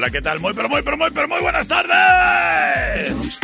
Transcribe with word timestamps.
Hola, 0.00 0.08
¿qué 0.08 0.22
tal? 0.22 0.40
Muy, 0.40 0.54
pero 0.54 0.66
muy, 0.66 0.80
pero 0.80 0.96
muy, 0.96 1.10
pero 1.10 1.28
muy 1.28 1.40
buenas 1.40 1.68
tardes. 1.68 3.38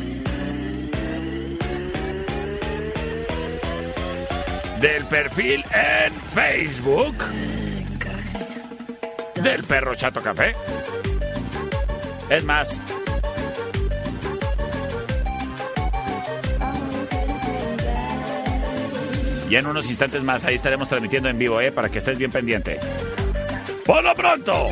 del 4.79 5.05
perfil 5.05 5.63
en 5.73 6.13
Facebook 6.33 7.15
del 9.41 9.63
perro 9.63 9.95
Chato 9.95 10.21
Café. 10.21 10.55
Es 12.29 12.43
más, 12.43 12.79
y 19.49 19.55
en 19.55 19.65
unos 19.65 19.89
instantes 19.89 20.23
más 20.23 20.43
ahí 20.45 20.55
estaremos 20.55 20.89
transmitiendo 20.89 21.29
en 21.29 21.37
vivo, 21.37 21.61
¿eh? 21.61 21.71
Para 21.71 21.89
que 21.89 21.99
estés 21.99 22.17
bien 22.17 22.31
pendiente. 22.31 22.79
Por 23.85 24.03
lo 24.03 24.13
pronto, 24.13 24.69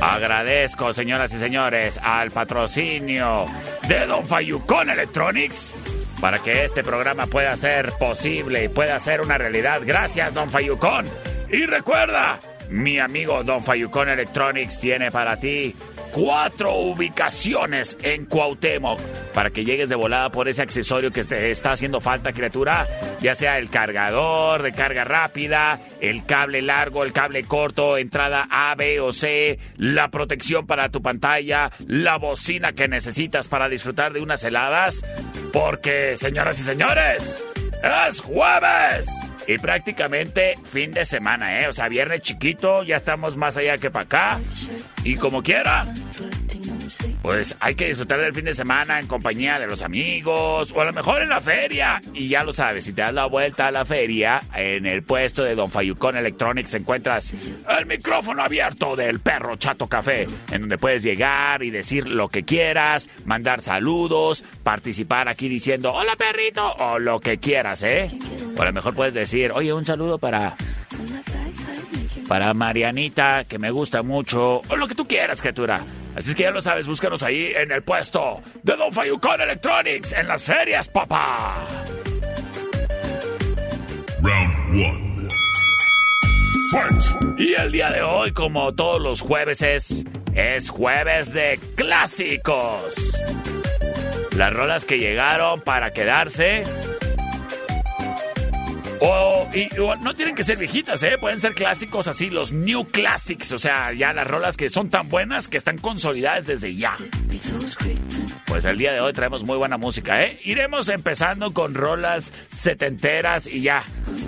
agradezco, 0.00 0.92
señoras 0.92 1.32
y 1.32 1.38
señores, 1.38 1.98
al 2.02 2.30
patrocinio 2.30 3.46
de 3.88 4.06
Don 4.06 4.24
Fayucón 4.24 4.90
Electronics 4.90 5.74
para 6.20 6.38
que 6.38 6.64
este 6.64 6.82
programa 6.82 7.26
pueda 7.26 7.56
ser 7.56 7.92
posible 7.92 8.64
y 8.64 8.68
pueda 8.68 8.98
ser 9.00 9.20
una 9.20 9.38
realidad. 9.38 9.80
Gracias, 9.84 10.32
Don 10.32 10.48
Fayucón. 10.48 11.06
Y 11.50 11.66
recuerda, 11.66 12.38
mi 12.70 12.98
amigo 12.98 13.42
Don 13.44 13.62
Fayucón 13.62 14.08
Electronics 14.08 14.80
tiene 14.80 15.10
para 15.10 15.38
ti 15.38 15.74
cuatro 16.12 16.74
ubicaciones 16.74 17.96
en 18.02 18.24
Cuauhtémoc 18.24 19.00
para 19.34 19.50
que 19.50 19.64
llegues 19.64 19.88
de 19.88 19.94
volada 19.94 20.30
por 20.30 20.48
ese 20.48 20.62
accesorio 20.62 21.10
que 21.10 21.22
te 21.24 21.50
está 21.50 21.72
haciendo 21.72 22.00
falta, 22.00 22.32
criatura, 22.32 22.86
ya 23.20 23.34
sea 23.34 23.58
el 23.58 23.68
cargador 23.68 24.62
de 24.62 24.72
carga 24.72 25.04
rápida, 25.04 25.78
el 26.00 26.24
cable 26.24 26.62
largo, 26.62 27.04
el 27.04 27.12
cable 27.12 27.44
corto, 27.44 27.98
entrada 27.98 28.48
A, 28.50 28.74
B 28.74 28.98
o 29.00 29.12
C, 29.12 29.58
la 29.76 30.08
protección 30.08 30.66
para 30.66 30.88
tu 30.88 31.02
pantalla, 31.02 31.70
la 31.86 32.16
bocina 32.16 32.72
que 32.72 32.88
necesitas 32.88 33.48
para 33.48 33.68
disfrutar 33.68 34.14
de 34.14 34.20
unas 34.20 34.42
heladas, 34.42 35.04
porque, 35.52 36.16
señoras 36.16 36.58
y 36.58 36.62
señores, 36.62 37.44
es 38.08 38.20
jueves. 38.20 39.06
Y 39.46 39.58
prácticamente 39.58 40.54
fin 40.64 40.92
de 40.92 41.04
semana, 41.04 41.60
¿eh? 41.60 41.68
O 41.68 41.72
sea, 41.72 41.88
viernes 41.88 42.20
chiquito, 42.22 42.82
ya 42.82 42.96
estamos 42.96 43.36
más 43.36 43.56
allá 43.56 43.78
que 43.78 43.90
para 43.90 44.04
acá. 44.04 44.40
Y 45.04 45.16
como 45.16 45.42
quiera, 45.42 45.86
pues 47.26 47.56
hay 47.58 47.74
que 47.74 47.88
disfrutar 47.88 48.20
del 48.20 48.32
fin 48.32 48.44
de 48.44 48.54
semana 48.54 49.00
en 49.00 49.08
compañía 49.08 49.58
de 49.58 49.66
los 49.66 49.82
amigos 49.82 50.72
o 50.72 50.80
a 50.80 50.84
lo 50.84 50.92
mejor 50.92 51.22
en 51.22 51.28
la 51.28 51.40
feria. 51.40 52.00
Y 52.14 52.28
ya 52.28 52.44
lo 52.44 52.52
sabes, 52.52 52.84
si 52.84 52.92
te 52.92 53.02
das 53.02 53.12
la 53.12 53.26
vuelta 53.26 53.66
a 53.66 53.72
la 53.72 53.84
feria, 53.84 54.40
en 54.54 54.86
el 54.86 55.02
puesto 55.02 55.42
de 55.42 55.56
Don 55.56 55.68
Fayucón 55.68 56.16
Electronics 56.16 56.74
encuentras 56.74 57.34
el 57.68 57.86
micrófono 57.86 58.44
abierto 58.44 58.94
del 58.94 59.18
perro 59.18 59.56
Chato 59.56 59.88
Café, 59.88 60.28
en 60.52 60.60
donde 60.60 60.78
puedes 60.78 61.02
llegar 61.02 61.64
y 61.64 61.70
decir 61.70 62.06
lo 62.06 62.28
que 62.28 62.44
quieras, 62.44 63.10
mandar 63.24 63.60
saludos, 63.60 64.44
participar 64.62 65.28
aquí 65.28 65.48
diciendo 65.48 65.94
hola 65.94 66.14
perrito 66.14 66.74
o 66.74 67.00
lo 67.00 67.18
que 67.18 67.38
quieras, 67.38 67.82
¿eh? 67.82 68.08
O 68.56 68.62
a 68.62 68.66
lo 68.66 68.72
mejor 68.72 68.94
puedes 68.94 69.14
decir, 69.14 69.50
oye, 69.50 69.72
un 69.72 69.84
saludo 69.84 70.18
para 70.18 70.54
para 72.28 72.54
Marianita, 72.54 73.42
que 73.42 73.58
me 73.58 73.72
gusta 73.72 74.04
mucho, 74.04 74.62
o 74.68 74.76
lo 74.76 74.86
que 74.86 74.94
tú 74.94 75.08
quieras, 75.08 75.40
criatura. 75.40 75.82
Así 76.16 76.30
es 76.30 76.34
que 76.34 76.44
ya 76.44 76.50
lo 76.50 76.62
sabes, 76.62 76.86
búscanos 76.86 77.22
ahí 77.22 77.52
en 77.54 77.70
el 77.70 77.82
puesto 77.82 78.40
de 78.62 78.74
Don 78.74 78.90
Fayucón 78.90 79.38
Electronics, 79.38 80.12
en 80.12 80.26
las 80.26 80.44
ferias, 80.44 80.88
papá. 80.88 81.56
Round 84.22 84.54
1. 84.70 85.28
Fight. 86.72 87.38
Y 87.38 87.52
el 87.52 87.70
día 87.70 87.90
de 87.90 88.00
hoy, 88.00 88.32
como 88.32 88.72
todos 88.72 88.98
los 88.98 89.20
jueves, 89.20 89.60
es, 89.60 90.06
es 90.34 90.70
jueves 90.70 91.34
de 91.34 91.60
clásicos. 91.74 92.94
Las 94.34 94.54
rolas 94.54 94.86
que 94.86 94.98
llegaron 94.98 95.60
para 95.60 95.92
quedarse 95.92 96.64
o 99.00 99.16
o, 99.16 99.48
y, 99.54 99.68
no 100.00 100.14
tienen 100.14 100.34
que 100.34 100.44
ser 100.44 100.56
viejitas, 100.56 101.02
¿eh? 101.02 101.16
Pueden 101.18 101.40
ser 101.40 101.54
clásicos 101.54 102.06
así, 102.08 102.30
los 102.30 102.52
new 102.52 102.84
classics. 102.84 103.52
O 103.52 103.58
sea, 103.58 103.92
ya 103.92 104.12
las 104.12 104.26
rolas 104.26 104.56
que 104.56 104.68
son 104.68 104.90
tan 104.90 105.08
buenas 105.08 105.48
que 105.48 105.56
están 105.56 105.78
consolidadas 105.78 106.46
desde 106.46 106.74
ya. 106.74 106.94
Pues 108.46 108.64
el 108.64 108.78
día 108.78 108.92
de 108.92 109.00
hoy 109.00 109.12
traemos 109.12 109.44
muy 109.44 109.58
buena 109.58 109.76
música, 109.76 110.22
¿eh? 110.22 110.38
Iremos 110.44 110.88
empezando 110.88 111.52
con 111.52 111.74
rolas 111.74 112.32
setenteras 112.50 113.46
y 113.46 113.62
ya 113.62 113.82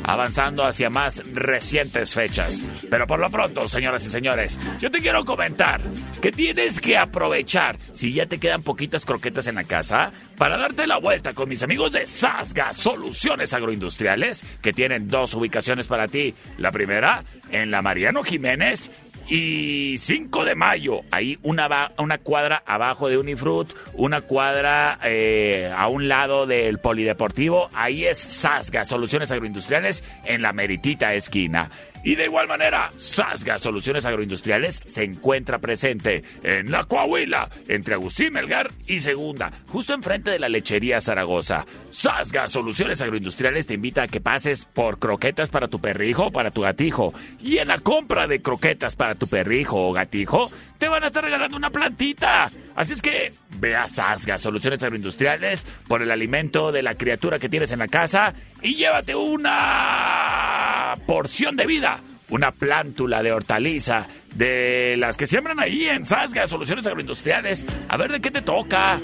avanzando 0.04 0.64
hacia 0.64 0.90
más 0.90 1.22
recientes 1.32 2.14
fechas. 2.14 2.60
Pero 2.90 3.06
por 3.06 3.20
lo 3.20 3.30
pronto, 3.30 3.68
señoras 3.68 4.04
y 4.04 4.08
señores, 4.08 4.58
yo 4.80 4.90
te 4.90 5.00
quiero 5.00 5.24
comentar 5.24 5.80
que 6.20 6.32
tienes 6.32 6.80
que 6.80 6.98
aprovechar, 6.98 7.78
si 7.92 8.12
ya 8.12 8.26
te 8.26 8.38
quedan 8.38 8.62
poquitas 8.62 9.04
croquetas 9.04 9.46
en 9.46 9.54
la 9.54 9.64
casa, 9.64 10.12
para 10.36 10.58
darte 10.58 10.86
la 10.86 10.98
vuelta 10.98 11.32
con 11.32 11.48
mis 11.48 11.62
amigos 11.62 11.92
de 11.92 12.06
Sasga 12.06 12.72
Soluciones 12.72 13.52
Agroindustriales, 13.52 14.44
que 14.62 14.72
tienen 14.72 15.08
dos 15.08 15.34
ubicaciones 15.34 15.86
para 15.86 16.08
ti. 16.08 16.34
La 16.56 16.72
primera, 16.72 17.24
en 17.50 17.70
la 17.70 17.82
Mariano 17.82 18.22
Jiménez 18.22 18.90
y 19.28 19.96
5 19.98 20.44
de 20.44 20.54
mayo, 20.54 21.02
ahí 21.10 21.38
una, 21.42 21.92
una 21.98 22.18
cuadra 22.18 22.62
abajo 22.64 23.08
de 23.08 23.18
Unifruit, 23.18 23.68
una 23.92 24.22
cuadra 24.22 24.98
eh, 25.04 25.70
a 25.76 25.88
un 25.88 26.08
lado 26.08 26.46
del 26.46 26.78
Polideportivo, 26.78 27.68
ahí 27.74 28.06
es 28.06 28.18
Sasga, 28.18 28.86
Soluciones 28.86 29.30
Agroindustriales, 29.30 30.02
en 30.24 30.40
la 30.40 30.54
meritita 30.54 31.12
esquina. 31.14 31.70
Y 32.08 32.14
de 32.14 32.24
igual 32.24 32.48
manera, 32.48 32.90
Sasga 32.96 33.58
Soluciones 33.58 34.06
Agroindustriales 34.06 34.80
se 34.86 35.04
encuentra 35.04 35.58
presente 35.58 36.24
en 36.42 36.70
La 36.70 36.84
Coahuila, 36.84 37.50
entre 37.68 37.92
Agustín 37.92 38.32
Melgar 38.32 38.70
y 38.86 39.00
Segunda, 39.00 39.52
justo 39.68 39.92
enfrente 39.92 40.30
de 40.30 40.38
la 40.38 40.48
lechería 40.48 41.02
Zaragoza. 41.02 41.66
Sasga 41.90 42.48
Soluciones 42.48 43.02
Agroindustriales 43.02 43.66
te 43.66 43.74
invita 43.74 44.04
a 44.04 44.08
que 44.08 44.22
pases 44.22 44.64
por 44.64 44.98
croquetas 44.98 45.50
para 45.50 45.68
tu 45.68 45.82
perrijo 45.82 46.28
o 46.28 46.32
para 46.32 46.50
tu 46.50 46.62
gatijo. 46.62 47.12
Y 47.42 47.58
en 47.58 47.68
la 47.68 47.76
compra 47.76 48.26
de 48.26 48.40
croquetas 48.40 48.96
para 48.96 49.14
tu 49.14 49.26
perrijo 49.26 49.86
o 49.86 49.92
gatijo, 49.92 50.50
te 50.78 50.88
van 50.88 51.04
a 51.04 51.08
estar 51.08 51.22
regalando 51.22 51.58
una 51.58 51.68
plantita. 51.68 52.50
Así 52.74 52.94
es 52.94 53.02
que 53.02 53.34
ve 53.58 53.76
a 53.76 53.86
Sasga 53.86 54.38
Soluciones 54.38 54.82
Agroindustriales 54.82 55.66
por 55.86 56.00
el 56.00 56.10
alimento 56.10 56.72
de 56.72 56.82
la 56.82 56.94
criatura 56.94 57.38
que 57.38 57.50
tienes 57.50 57.70
en 57.72 57.80
la 57.80 57.88
casa 57.88 58.32
y 58.62 58.76
llévate 58.76 59.14
una 59.14 60.96
porción 61.06 61.56
de 61.56 61.66
vida, 61.66 61.97
una 62.30 62.52
plántula 62.52 63.22
de 63.22 63.32
hortaliza 63.32 64.06
de 64.34 64.96
las 64.98 65.16
que 65.16 65.26
siembran 65.26 65.60
ahí 65.60 65.86
en 65.86 66.06
Sasga 66.06 66.46
Soluciones 66.46 66.86
Agroindustriales. 66.86 67.64
A 67.88 67.96
ver 67.96 68.12
de 68.12 68.20
qué 68.20 68.30
te 68.30 68.42
toca. 68.42 68.98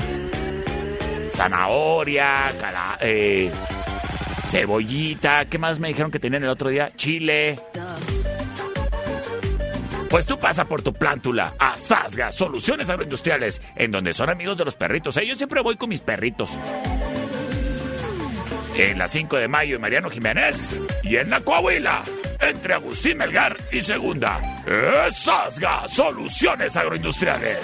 Zanahoria, 1.32 2.52
eh, 3.00 3.50
cebollita, 4.50 5.46
¿qué 5.46 5.58
más 5.58 5.80
me 5.80 5.88
dijeron 5.88 6.10
que 6.10 6.20
tenían 6.20 6.44
el 6.44 6.50
otro 6.50 6.70
día? 6.70 6.92
Chile. 6.94 7.58
Pues 10.08 10.26
tú 10.26 10.38
pasa 10.38 10.64
por 10.64 10.80
tu 10.80 10.92
plántula 10.92 11.54
a 11.58 11.76
Sasga 11.76 12.30
Soluciones 12.30 12.88
Agroindustriales, 12.88 13.60
en 13.74 13.90
donde 13.90 14.12
son 14.12 14.30
amigos 14.30 14.56
de 14.56 14.64
los 14.64 14.76
perritos. 14.76 15.16
¿eh? 15.16 15.26
Yo 15.26 15.34
siempre 15.34 15.60
voy 15.60 15.76
con 15.76 15.88
mis 15.88 16.00
perritos. 16.00 16.50
En 18.76 18.98
la 18.98 19.06
5 19.06 19.36
de 19.36 19.46
mayo 19.46 19.76
en 19.76 19.82
Mariano 19.82 20.10
Jiménez 20.10 20.76
y 21.04 21.16
en 21.16 21.30
la 21.30 21.40
Coahuila, 21.40 22.02
entre 22.40 22.74
Agustín 22.74 23.18
Melgar 23.18 23.56
y 23.70 23.80
Segunda. 23.80 24.40
Sasga 25.10 25.86
Soluciones 25.86 26.76
Agroindustriales. 26.76 27.60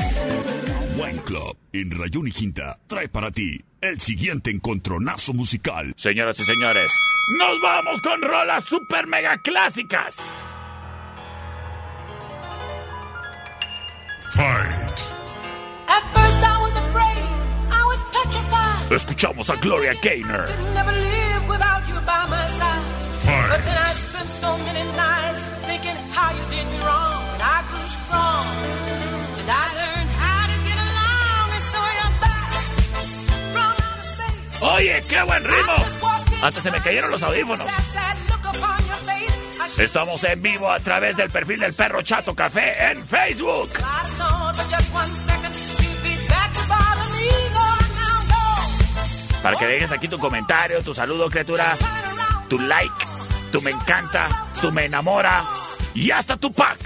Buen 0.96 1.18
Club 1.18 1.56
en 1.72 1.90
Rayón 1.90 2.28
y 2.28 2.30
Quinta 2.30 2.78
trae 2.86 3.08
para 3.08 3.32
ti 3.32 3.58
el 3.80 3.98
siguiente 3.98 4.50
encontronazo 4.50 5.32
musical. 5.32 5.92
Señoras 5.96 6.38
y 6.38 6.44
señores, 6.44 6.92
nos 7.38 7.60
vamos 7.60 8.00
con 8.02 8.22
rolas 8.22 8.64
super 8.64 9.06
mega 9.08 9.36
clásicas. 9.42 10.16
Fight. 14.32 15.09
Escuchamos 18.90 19.48
a 19.48 19.54
Gloria 19.54 19.92
Gaynor. 20.02 20.46
Oye, 34.60 35.02
qué 35.08 35.22
buen 35.22 35.44
ritmo. 35.44 35.72
Hasta 36.42 36.60
se 36.60 36.70
me 36.70 36.80
cayeron 36.80 37.10
los 37.12 37.22
audífonos. 37.22 37.66
Estamos 39.78 40.24
en 40.24 40.42
vivo 40.42 40.68
a 40.68 40.80
través 40.80 41.16
del 41.16 41.30
perfil 41.30 41.60
del 41.60 41.74
Perro 41.74 42.02
Chato 42.02 42.34
Café 42.34 42.90
en 42.90 43.06
Facebook. 43.06 43.70
Para 49.42 49.56
que 49.56 49.66
dejes 49.66 49.90
aquí 49.90 50.08
tu 50.08 50.18
comentario, 50.18 50.82
tu 50.82 50.92
saludo, 50.92 51.30
criatura, 51.30 51.76
tu 52.48 52.58
like, 52.58 53.06
tu 53.50 53.62
me 53.62 53.70
encanta, 53.70 54.28
tu 54.60 54.70
me 54.70 54.84
enamora 54.84 55.44
y 55.94 56.10
hasta 56.10 56.36
tu 56.36 56.52
pack. 56.52 56.78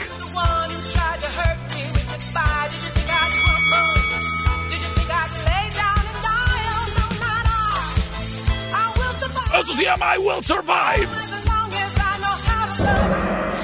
Eso 9.60 9.74
se 9.74 9.84
llama 9.84 10.16
I 10.16 10.18
Will 10.18 10.44
Survive. 10.44 11.08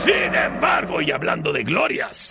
Sin 0.05 0.35
embargo, 0.35 1.01
y 1.01 1.11
hablando 1.11 1.53
de 1.53 1.65
glorias. 1.65 2.30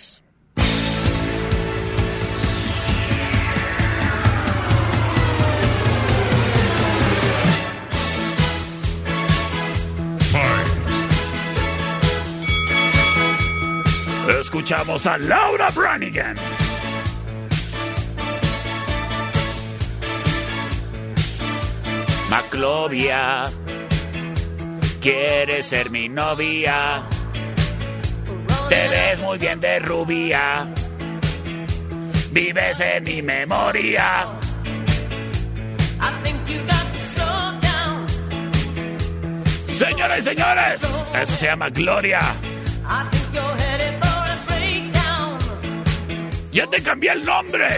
Escuchamos 14.60 15.06
a 15.06 15.16
Laura 15.16 15.70
Branigan. 15.70 16.36
Maclovia, 22.28 23.44
quieres 25.00 25.64
ser 25.64 25.88
mi 25.88 26.10
novia. 26.10 27.02
Te 28.68 28.88
ves 28.88 29.20
muy 29.20 29.38
bien 29.38 29.60
de 29.60 29.78
rubia. 29.78 30.68
Vives 32.30 32.80
en 32.80 33.02
mi 33.04 33.22
memoria. 33.22 34.26
Señoras 39.68 40.18
y 40.18 40.22
señores, 40.22 40.82
eso 41.14 41.36
se 41.38 41.46
llama 41.46 41.70
Gloria. 41.70 42.20
Ya 46.52 46.66
te 46.66 46.82
cambié 46.82 47.12
el 47.12 47.24
nombre. 47.24 47.68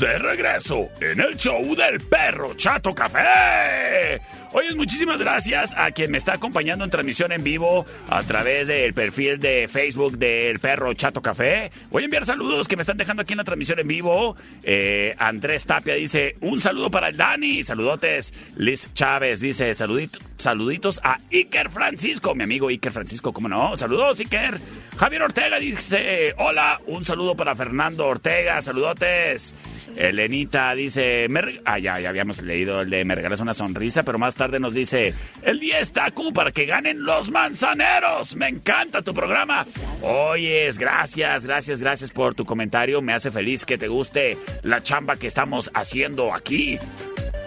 de 0.00 0.18
regreso 0.18 0.88
en 1.00 1.20
el 1.20 1.36
show 1.36 1.74
del 1.76 2.00
perro 2.00 2.54
Chato 2.54 2.94
Café. 2.94 4.20
Oye, 4.52 4.74
muchísimas 4.74 5.18
gracias 5.18 5.74
a 5.76 5.90
quien 5.90 6.10
me 6.10 6.18
está 6.18 6.34
acompañando 6.34 6.84
en 6.84 6.90
transmisión 6.90 7.32
en 7.32 7.42
vivo 7.44 7.84
a 8.08 8.22
través 8.22 8.68
del 8.68 8.94
perfil 8.94 9.38
de 9.38 9.68
Facebook 9.68 10.16
del 10.16 10.58
perro 10.58 10.94
Chato 10.94 11.20
Café. 11.20 11.70
Voy 11.90 12.02
a 12.02 12.04
enviar 12.04 12.24
saludos 12.24 12.66
que 12.66 12.76
me 12.76 12.82
están 12.82 12.96
dejando 12.96 13.22
aquí 13.22 13.32
en 13.32 13.38
la 13.38 13.44
transmisión 13.44 13.78
en 13.80 13.88
vivo. 13.88 14.36
Eh, 14.62 15.14
Andrés 15.18 15.66
Tapia 15.66 15.94
dice, 15.94 16.36
un 16.40 16.60
saludo 16.60 16.90
para 16.90 17.08
el 17.08 17.16
Dani, 17.16 17.62
saludotes. 17.62 18.32
Liz 18.56 18.92
Chávez 18.94 19.40
dice, 19.40 19.74
saludito 19.74 20.18
Saluditos 20.36 21.00
a 21.02 21.18
Iker 21.32 21.70
Francisco, 21.70 22.34
mi 22.34 22.44
amigo 22.44 22.68
Iker 22.68 22.92
Francisco, 22.92 23.32
¿cómo 23.32 23.48
no? 23.48 23.76
Saludos, 23.76 24.20
Iker. 24.20 24.58
Javier 24.96 25.22
Ortega 25.22 25.58
dice, 25.58 26.34
hola, 26.38 26.80
un 26.86 27.04
saludo 27.04 27.34
para 27.34 27.54
Fernando 27.54 28.06
Ortega, 28.06 28.60
saludotes. 28.60 29.54
Elenita 29.96 30.74
dice, 30.74 31.28
ah, 31.64 31.78
ya, 31.78 31.94
habíamos 31.94 32.42
leído 32.42 32.80
el 32.80 32.90
de 32.90 33.04
Me 33.04 33.14
regalas 33.14 33.40
una 33.40 33.54
sonrisa, 33.54 34.02
pero 34.02 34.18
más 34.18 34.34
tarde 34.34 34.58
nos 34.58 34.74
dice, 34.74 35.14
el 35.42 35.60
día 35.60 35.78
está 35.78 36.10
Q 36.10 36.32
para 36.32 36.52
que 36.52 36.66
ganen 36.66 37.04
los 37.04 37.30
manzaneros. 37.30 38.36
Me 38.36 38.48
encanta 38.48 39.02
tu 39.02 39.14
programa. 39.14 39.66
Oyes, 40.02 40.78
gracias, 40.78 41.46
gracias, 41.46 41.80
gracias 41.80 42.10
por 42.10 42.34
tu 42.34 42.44
comentario. 42.44 43.02
Me 43.02 43.12
hace 43.12 43.30
feliz 43.30 43.64
que 43.64 43.78
te 43.78 43.88
guste 43.88 44.36
la 44.62 44.82
chamba 44.82 45.16
que 45.16 45.26
estamos 45.26 45.70
haciendo 45.74 46.34
aquí. 46.34 46.78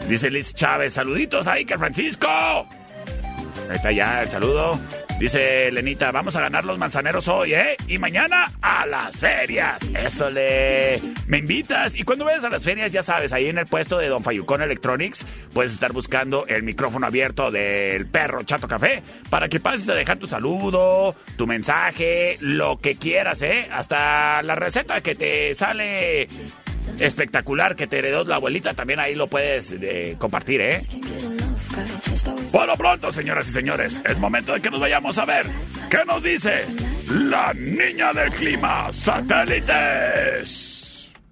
Dice 0.07 0.31
Liz 0.31 0.53
Chávez, 0.53 0.93
saluditos 0.93 1.47
a 1.47 1.53
Iker 1.53 1.77
Francisco. 1.77 2.27
Ahí 2.27 3.75
está 3.75 3.91
ya 3.91 4.23
el 4.23 4.29
saludo. 4.29 4.79
Dice 5.19 5.69
Lenita, 5.71 6.11
vamos 6.11 6.35
a 6.35 6.41
ganar 6.41 6.63
los 6.63 6.77
manzaneros 6.77 7.27
hoy, 7.27 7.53
¿eh? 7.53 7.75
Y 7.87 7.97
mañana 7.97 8.51
a 8.61 8.85
las 8.85 9.17
ferias. 9.17 9.81
Eso 9.93 10.29
le... 10.29 11.01
Me 11.27 11.39
invitas. 11.39 11.97
Y 11.97 12.03
cuando 12.03 12.23
vayas 12.23 12.45
a 12.45 12.49
las 12.49 12.63
ferias, 12.63 12.91
ya 12.93 13.03
sabes, 13.03 13.33
ahí 13.33 13.47
en 13.47 13.57
el 13.57 13.65
puesto 13.65 13.97
de 13.97 14.07
Don 14.07 14.23
Fayucón 14.23 14.61
Electronics, 14.61 15.25
puedes 15.53 15.73
estar 15.73 15.91
buscando 15.91 16.45
el 16.47 16.63
micrófono 16.63 17.07
abierto 17.07 17.51
del 17.51 18.05
perro 18.05 18.43
Chato 18.43 18.67
Café 18.67 19.01
para 19.29 19.49
que 19.49 19.59
pases 19.59 19.89
a 19.89 19.95
dejar 19.95 20.19
tu 20.19 20.27
saludo, 20.27 21.15
tu 21.35 21.47
mensaje, 21.47 22.37
lo 22.39 22.77
que 22.77 22.95
quieras, 22.95 23.41
¿eh? 23.41 23.67
Hasta 23.71 24.41
la 24.43 24.55
receta 24.55 25.01
que 25.01 25.15
te 25.15 25.53
sale 25.55 26.27
espectacular 26.99 27.75
que 27.75 27.87
te 27.87 27.99
heredó 27.99 28.23
la 28.23 28.35
abuelita, 28.35 28.73
también 28.73 28.99
ahí 28.99 29.15
lo 29.15 29.27
puedes 29.27 29.71
eh, 29.71 30.15
compartir, 30.17 30.61
¿eh? 30.61 30.81
Lo 32.53 32.75
pronto, 32.75 33.11
señoras 33.11 33.47
y 33.47 33.51
señores, 33.51 34.01
es 34.03 34.17
momento 34.17 34.53
de 34.53 34.61
que 34.61 34.69
nos 34.69 34.79
vayamos 34.81 35.17
a 35.17 35.25
ver 35.25 35.45
qué 35.89 35.99
nos 36.05 36.21
dice 36.21 36.65
la 37.09 37.53
niña 37.53 38.11
del 38.11 38.29
clima 38.31 38.91
satélites. 38.91 40.77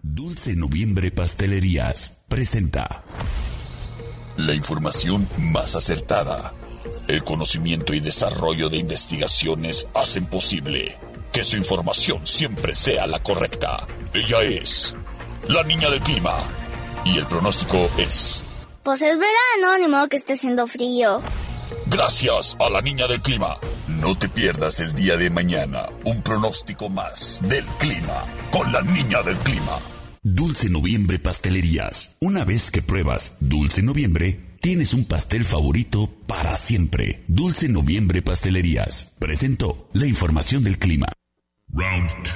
Dulce 0.01 0.55
Noviembre 0.55 1.11
Pastelerías 1.11 2.25
presenta 2.29 3.03
La 4.37 4.53
información 4.53 5.27
más 5.37 5.75
acertada. 5.75 6.53
El 7.07 7.23
conocimiento 7.23 7.93
y 7.93 7.99
desarrollo 7.99 8.69
de 8.69 8.77
investigaciones 8.77 9.89
hacen 9.93 10.25
posible 10.27 10.97
que 11.33 11.43
su 11.43 11.57
información 11.57 12.25
siempre 12.25 12.73
sea 12.75 13.07
la 13.07 13.19
correcta. 13.19 13.85
Ella 14.13 14.41
es 14.43 14.95
la 15.47 15.63
niña 15.63 15.89
del 15.89 16.01
clima. 16.01 16.33
Y 17.03 17.17
el 17.17 17.25
pronóstico 17.27 17.89
es, 17.97 18.43
Pues 18.83 19.01
es 19.01 19.17
verano, 19.17 19.77
ni 19.79 19.87
modo 19.87 20.07
que 20.09 20.17
esté 20.17 20.33
haciendo 20.33 20.67
frío. 20.67 21.21
gracias 21.87 22.55
a 22.59 22.69
la 22.69 22.81
niña 22.81 23.07
del 23.07 23.21
clima. 23.21 23.55
No 23.87 24.17
te 24.17 24.27
pierdas 24.29 24.79
el 24.79 24.93
día 24.93 25.15
de 25.17 25.29
mañana 25.29 25.87
un 26.03 26.21
pronóstico 26.21 26.89
más 26.89 27.39
del 27.43 27.63
clima 27.79 28.23
con 28.51 28.71
la 28.71 28.81
niña 28.81 29.21
del 29.23 29.37
clima. 29.39 29.79
Dulce 30.23 30.69
Noviembre 30.69 31.19
Pastelerías. 31.19 32.17
Una 32.21 32.43
vez 32.43 32.71
que 32.71 32.81
pruebas 32.81 33.37
Dulce 33.41 33.83
Noviembre, 33.83 34.57
tienes 34.61 34.93
un 34.95 35.05
pastel 35.05 35.45
favorito 35.45 36.09
para 36.25 36.57
siempre. 36.57 37.23
Dulce 37.27 37.69
Noviembre 37.69 38.23
Pastelerías 38.23 39.15
presentó 39.19 39.87
la 39.93 40.07
información 40.07 40.63
del 40.63 40.79
clima. 40.79 41.05
Round 41.69 42.09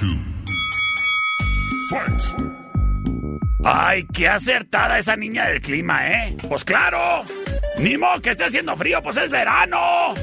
Fight. 1.90 2.69
Ay, 3.64 4.06
qué 4.12 4.28
acertada 4.28 4.98
esa 4.98 5.16
niña 5.16 5.46
del 5.48 5.60
clima, 5.60 6.08
¿eh? 6.08 6.36
Pues 6.48 6.64
claro. 6.64 7.24
Ni 7.78 7.96
que 8.22 8.30
esté 8.30 8.44
haciendo 8.44 8.76
frío, 8.76 9.00
pues 9.02 9.16
es 9.16 9.30
verano. 9.30 10.14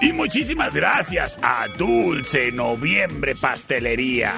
Y 0.00 0.12
muchísimas 0.12 0.74
gracias 0.74 1.38
a 1.42 1.68
Dulce 1.78 2.50
Noviembre 2.52 3.34
Pastelería, 3.36 4.34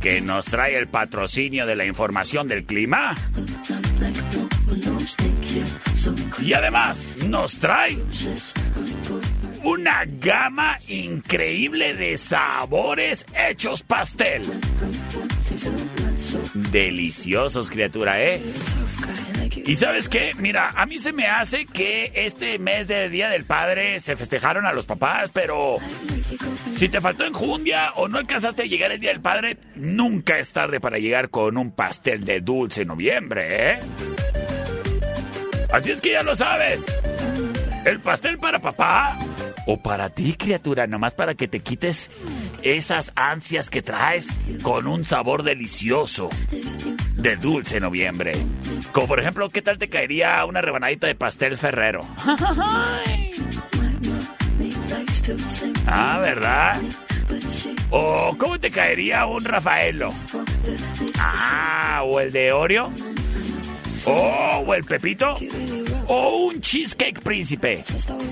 que 0.00 0.20
nos 0.20 0.46
trae 0.46 0.76
el 0.76 0.88
patrocinio 0.88 1.66
de 1.66 1.76
la 1.76 1.86
información 1.86 2.48
del 2.48 2.64
clima. 2.64 3.14
Y 6.42 6.52
además 6.52 7.16
nos 7.28 7.58
trae 7.58 7.96
una 9.62 10.04
gama 10.06 10.78
increíble 10.88 11.94
de 11.94 12.16
sabores 12.16 13.26
hechos 13.34 13.82
pastel. 13.82 14.42
Deliciosos, 16.54 17.70
criatura, 17.70 18.22
¿eh? 18.22 18.40
Y 19.64 19.76
sabes 19.76 20.08
qué, 20.08 20.32
mira, 20.38 20.72
a 20.74 20.86
mí 20.86 20.98
se 20.98 21.12
me 21.12 21.26
hace 21.26 21.66
que 21.66 22.10
este 22.14 22.58
mes 22.58 22.88
de 22.88 23.08
Día 23.08 23.28
del 23.28 23.44
Padre 23.44 24.00
se 24.00 24.16
festejaron 24.16 24.66
a 24.66 24.72
los 24.72 24.86
papás, 24.86 25.30
pero 25.32 25.76
si 26.76 26.88
te 26.88 27.00
faltó 27.00 27.24
enjundia 27.24 27.92
o 27.96 28.08
no 28.08 28.18
alcanzaste 28.18 28.62
a 28.62 28.66
llegar 28.66 28.92
el 28.92 29.00
Día 29.00 29.10
del 29.10 29.20
Padre, 29.20 29.58
nunca 29.76 30.38
es 30.38 30.52
tarde 30.52 30.80
para 30.80 30.98
llegar 30.98 31.28
con 31.30 31.56
un 31.56 31.70
pastel 31.70 32.24
de 32.24 32.40
dulce 32.40 32.84
noviembre, 32.84 33.72
¿eh? 33.72 33.78
Así 35.72 35.90
es 35.90 36.00
que 36.00 36.12
ya 36.12 36.22
lo 36.22 36.34
sabes. 36.34 36.86
El 37.84 38.00
pastel 38.00 38.38
para 38.38 38.60
papá 38.60 39.16
o 39.66 39.76
para 39.76 40.08
ti, 40.10 40.34
criatura, 40.34 40.86
nomás 40.86 41.14
para 41.14 41.34
que 41.34 41.48
te 41.48 41.60
quites 41.60 42.10
esas 42.62 43.12
ansias 43.16 43.70
que 43.70 43.82
traes 43.82 44.28
con 44.62 44.86
un 44.86 45.04
sabor 45.04 45.42
delicioso 45.42 46.28
de 47.16 47.36
dulce 47.36 47.80
noviembre. 47.80 48.34
Como 48.92 49.08
por 49.08 49.20
ejemplo, 49.20 49.48
¿qué 49.48 49.62
tal 49.62 49.78
te 49.78 49.88
caería 49.88 50.44
una 50.44 50.60
rebanadita 50.60 51.06
de 51.06 51.14
pastel 51.14 51.58
ferrero? 51.58 52.06
Ah, 55.86 56.18
¿verdad? 56.20 56.80
¿O 57.90 58.36
cómo 58.38 58.58
te 58.58 58.70
caería 58.70 59.26
un 59.26 59.44
Rafaelo? 59.44 60.12
Ah, 61.18 62.02
o 62.04 62.20
el 62.20 62.32
de 62.32 62.52
Oreo. 62.52 62.92
Oh, 64.04 64.64
o 64.66 64.74
el 64.74 64.84
Pepito. 64.84 65.36
O 66.08 66.46
un 66.46 66.60
cheesecake 66.60 67.20
príncipe. 67.20 67.82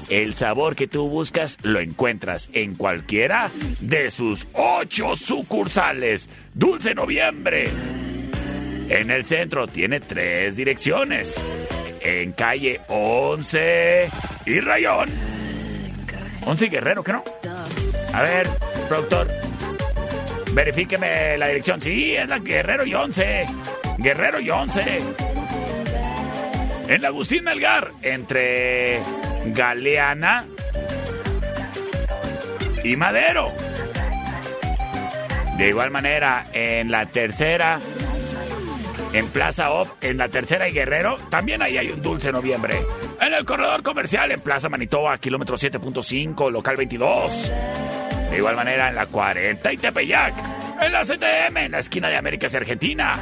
El 0.08 0.34
sabor 0.34 0.76
que 0.76 0.88
tú 0.88 1.08
buscas 1.08 1.58
lo 1.62 1.80
encuentras 1.80 2.48
en 2.52 2.74
cualquiera 2.74 3.50
de 3.80 4.10
sus 4.10 4.46
ocho 4.54 5.16
sucursales. 5.16 6.28
Dulce 6.54 6.94
Noviembre. 6.94 7.70
En 8.88 9.10
el 9.10 9.24
centro 9.24 9.66
tiene 9.68 10.00
tres 10.00 10.56
direcciones. 10.56 11.40
En 12.00 12.32
calle 12.32 12.80
11 12.88 14.08
y 14.46 14.60
Rayón. 14.60 15.08
11 16.44 16.66
y 16.66 16.68
Guerrero, 16.68 17.04
¿qué 17.04 17.12
no? 17.12 17.24
A 18.12 18.22
ver, 18.22 18.48
productor. 18.88 19.28
Verifíqueme 20.52 21.38
la 21.38 21.46
dirección. 21.48 21.80
Sí, 21.80 22.14
es 22.14 22.28
la 22.28 22.38
Guerrero 22.38 22.84
y 22.84 22.94
11. 22.94 23.46
Guerrero 23.98 24.40
y 24.40 24.50
11. 24.50 25.00
En 26.90 27.02
la 27.02 27.08
Agustín 27.08 27.44
Melgar, 27.44 27.92
entre 28.02 29.00
Galeana 29.46 30.44
y 32.82 32.96
Madero. 32.96 33.52
De 35.56 35.68
igual 35.68 35.92
manera, 35.92 36.46
en 36.52 36.90
la 36.90 37.06
tercera, 37.06 37.78
en 39.12 39.28
Plaza 39.28 39.70
Op, 39.70 39.88
en 40.00 40.16
la 40.16 40.28
tercera 40.30 40.68
y 40.68 40.72
Guerrero, 40.72 41.14
también 41.30 41.62
ahí 41.62 41.78
hay 41.78 41.90
un 41.90 42.02
dulce 42.02 42.32
noviembre. 42.32 42.82
En 43.20 43.34
el 43.34 43.44
corredor 43.44 43.84
comercial, 43.84 44.32
en 44.32 44.40
Plaza 44.40 44.68
Manitoba, 44.68 45.16
kilómetro 45.18 45.56
7.5, 45.56 46.50
local 46.50 46.74
22. 46.76 47.52
De 48.32 48.36
igual 48.36 48.56
manera, 48.56 48.88
en 48.88 48.96
la 48.96 49.06
40 49.06 49.72
y 49.72 49.76
Tepeyac. 49.76 50.34
En 50.80 50.90
la 50.90 51.04
CTM, 51.04 51.56
en 51.56 51.70
la 51.70 51.78
esquina 51.78 52.08
de 52.08 52.16
Américas 52.16 52.52
y 52.52 52.56
Argentina. 52.56 53.12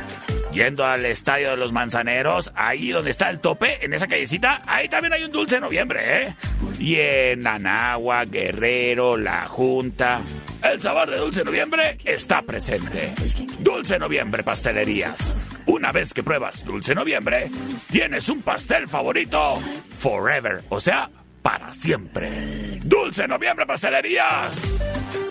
Yendo 0.58 0.84
al 0.84 1.04
estadio 1.04 1.50
de 1.50 1.56
los 1.56 1.72
manzaneros, 1.72 2.50
ahí 2.56 2.90
donde 2.90 3.12
está 3.12 3.30
el 3.30 3.38
tope, 3.38 3.78
en 3.84 3.94
esa 3.94 4.08
callecita, 4.08 4.60
ahí 4.66 4.88
también 4.88 5.12
hay 5.12 5.22
un 5.22 5.30
dulce 5.30 5.60
noviembre, 5.60 6.00
¿eh? 6.02 6.34
Y 6.80 6.96
en 6.96 7.46
Anagua, 7.46 8.24
Guerrero, 8.24 9.16
La 9.16 9.44
Junta. 9.44 10.20
El 10.60 10.80
sabor 10.80 11.08
de 11.08 11.18
dulce 11.18 11.44
noviembre 11.44 11.96
está 12.04 12.42
presente. 12.42 13.12
Dulce 13.60 14.00
noviembre 14.00 14.42
pastelerías. 14.42 15.36
Una 15.66 15.92
vez 15.92 16.12
que 16.12 16.24
pruebas 16.24 16.64
dulce 16.64 16.92
noviembre, 16.92 17.52
tienes 17.92 18.28
un 18.28 18.42
pastel 18.42 18.88
favorito 18.88 19.60
forever, 20.00 20.62
o 20.70 20.80
sea, 20.80 21.08
para 21.40 21.72
siempre. 21.72 22.80
Dulce 22.82 23.28
noviembre 23.28 23.64
pastelerías. 23.64 25.27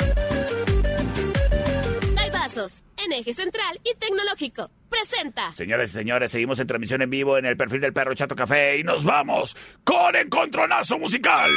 En 2.58 3.13
eje 3.13 3.34
central 3.34 3.80
y 3.84 3.96
tecnológico. 4.00 4.72
Presenta. 4.89 5.52
Señores 5.54 5.91
y 5.91 5.93
señores, 5.93 6.32
seguimos 6.32 6.60
en 6.60 6.65
transmisión 6.65 7.04
en 7.04 7.10
vivo 7.12 7.38
en 7.38 7.46
el 7.46 7.56
perfil 7.56 7.82
del 7.82 7.93
perro 7.93 8.15
Chato 8.15 8.36
Café 8.36 8.80
y 8.80 8.84
nos 8.84 9.04
vamos 9.04 9.56
con 9.84 10.15
Encontronazo 10.15 10.98
Musical. 10.98 11.52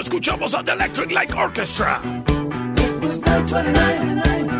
Escuchamos 0.00 0.54
a 0.54 0.62
The 0.64 0.72
Electric 0.72 1.10
Light 1.10 1.34
Orchestra. 1.34 2.00
It 2.04 3.02
was 3.02 3.20
929. 3.20 4.59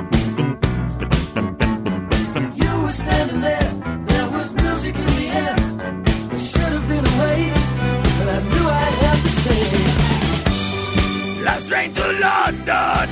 Last 11.43 11.69
train 11.69 11.93
to 11.93 12.07
London. 12.19 13.09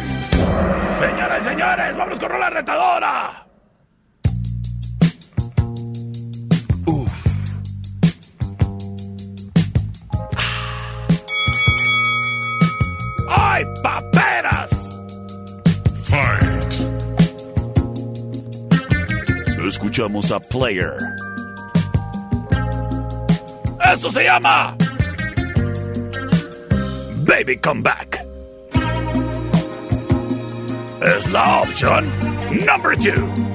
Señoras 0.99 1.41
y 1.41 1.45
señores, 1.49 1.97
vamos 1.97 2.19
con 2.19 2.39
la 2.39 2.49
retadora. 2.49 3.45
¡Ay, 13.29 13.63
paperas! 13.81 14.69
Fight. 16.03 16.73
Escuchamos 19.67 20.31
a 20.31 20.39
Player. 20.39 20.97
Esto 23.91 24.11
se 24.11 24.23
llama 24.23 24.75
Baby 27.25 27.57
Come 27.57 27.81
Back. 27.81 28.18
Es 31.01 31.29
la 31.29 31.61
opción 31.61 32.11
number 32.51 32.93
two. 32.95 33.48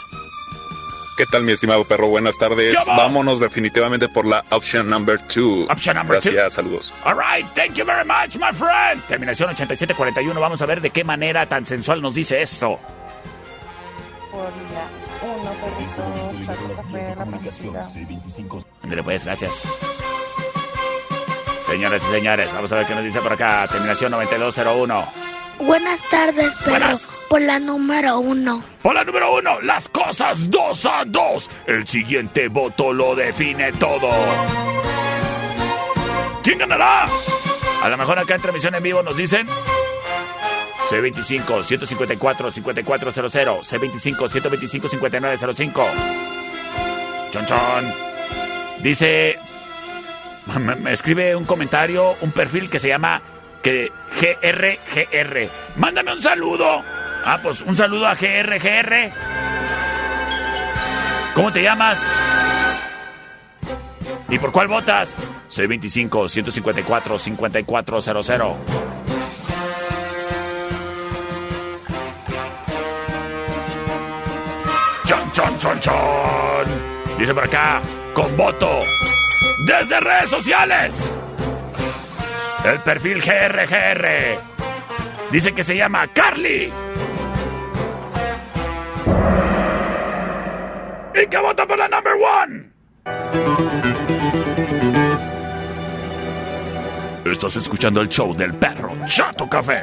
¿Qué 1.16 1.26
tal, 1.26 1.44
mi 1.44 1.52
estimado 1.52 1.84
perro? 1.84 2.08
Buenas 2.08 2.36
tardes. 2.38 2.76
Vámonos 2.88 3.38
definitivamente 3.38 4.08
por 4.08 4.26
la 4.26 4.44
option 4.50 4.88
number 4.88 5.20
two. 5.26 5.66
Option 5.70 5.96
number 5.96 6.18
two. 6.18 6.32
Gracias, 6.32 6.54
saludos. 6.54 6.94
All 7.04 7.14
right, 7.14 7.46
thank 7.54 7.74
you 7.74 7.84
very 7.84 8.04
much, 8.04 8.36
my 8.36 8.52
friend. 8.52 9.00
Terminación 9.06 9.50
8741. 9.50 10.40
Vamos 10.40 10.60
a 10.60 10.66
ver 10.66 10.80
de 10.80 10.90
qué 10.90 11.04
manera 11.04 11.48
tan 11.48 11.64
sensual 11.66 12.02
nos 12.02 12.14
dice 12.14 12.42
esto. 12.42 12.78
por 14.34 14.52
la 14.72 14.88
1, 15.22 15.52
perrito, 15.62 16.44
chato 16.44 16.74
café, 16.74 17.14
la 17.16 17.24
pancita. 17.24 17.82
Ándale, 18.82 19.02
pues, 19.04 19.24
gracias. 19.24 19.62
Señoras 21.66 22.02
y 22.08 22.12
señores, 22.12 22.52
vamos 22.52 22.72
a 22.72 22.76
ver 22.76 22.86
qué 22.86 22.94
nos 22.94 23.04
dice 23.04 23.20
por 23.20 23.32
acá. 23.32 23.66
Terminación 23.70 24.10
9201. 24.10 25.33
Buenas 25.58 26.02
tardes, 26.10 26.52
perro. 26.56 26.70
Buenas. 26.70 27.08
Por 27.28 27.40
la 27.40 27.58
número 27.58 28.18
uno. 28.18 28.62
Hola, 28.82 29.04
número 29.04 29.34
uno. 29.34 29.60
Las 29.60 29.88
cosas 29.88 30.50
dos 30.50 30.86
a 30.86 31.04
dos. 31.06 31.50
El 31.66 31.86
siguiente 31.86 32.48
voto 32.48 32.92
lo 32.92 33.14
define 33.14 33.72
todo. 33.72 34.10
¿Quién 36.42 36.58
ganará? 36.58 37.06
A 37.82 37.88
lo 37.88 37.96
mejor 37.96 38.18
acá 38.18 38.34
en 38.34 38.40
transmisión 38.42 38.74
en 38.74 38.82
vivo 38.82 39.02
nos 39.02 39.16
dicen. 39.16 39.46
C25 40.90 41.64
154 41.64 42.50
5400 42.50 43.72
C25 43.72 44.28
125 44.28 44.88
5905 44.88 45.86
Chon 47.32 47.46
chon 47.46 47.94
Dice 48.82 49.38
me, 50.58 50.74
me 50.74 50.92
escribe 50.92 51.34
un 51.34 51.44
comentario, 51.44 52.14
un 52.20 52.32
perfil 52.32 52.68
que 52.68 52.78
se 52.78 52.88
llama 52.88 53.22
que 53.64 53.90
GRGR. 54.20 55.48
Mándame 55.76 56.12
un 56.12 56.20
saludo. 56.20 56.84
Ah, 57.24 57.40
pues 57.42 57.62
un 57.62 57.74
saludo 57.74 58.06
a 58.06 58.14
GRGR. 58.14 59.10
¿Cómo 61.34 61.50
te 61.50 61.62
llamas? 61.62 62.00
¿Y 64.28 64.38
por 64.38 64.52
cuál 64.52 64.68
votas? 64.68 65.16
C25 65.50 66.28
154 66.28 67.18
5400. 67.18 68.56
Chon, 75.06 75.32
chon, 75.32 75.58
chon, 75.58 75.80
chon. 75.80 77.18
Dice 77.18 77.34
por 77.34 77.44
acá, 77.44 77.80
con 78.12 78.36
voto. 78.36 78.78
Desde 79.66 80.00
redes 80.00 80.28
sociales. 80.28 81.18
El 82.64 82.80
perfil 82.80 83.20
GRGR. 83.20 84.38
Dice 85.30 85.52
que 85.52 85.62
se 85.62 85.76
llama 85.76 86.08
Carly. 86.08 86.72
Y 91.14 91.26
que 91.28 91.38
vota 91.38 91.66
por 91.66 91.78
la 91.78 91.88
number 91.88 92.14
one. 92.14 92.70
Estás 97.30 97.56
escuchando 97.56 98.00
el 98.00 98.08
show 98.08 98.34
del 98.34 98.54
perro 98.54 98.92
Chato 99.06 99.46
Café. 99.48 99.82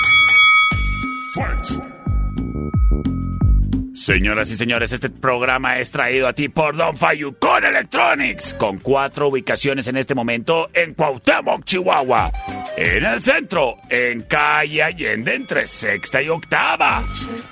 Señoras 4.01 4.49
y 4.49 4.57
señores, 4.57 4.91
este 4.93 5.11
programa 5.11 5.77
es 5.77 5.91
traído 5.91 6.27
a 6.27 6.33
ti 6.33 6.49
por 6.49 6.75
Don 6.75 6.97
Fayucón 6.97 7.63
Electronics, 7.63 8.55
con 8.55 8.79
cuatro 8.79 9.27
ubicaciones 9.27 9.87
en 9.87 9.95
este 9.95 10.15
momento 10.15 10.71
en 10.73 10.95
Cuauhtémoc, 10.95 11.63
Chihuahua. 11.63 12.31
En 12.75 13.05
el 13.05 13.21
centro, 13.21 13.75
en 13.91 14.21
calle 14.23 14.81
Allende, 14.81 15.35
entre 15.35 15.67
sexta 15.67 16.19
y 16.19 16.29
octava. 16.29 17.03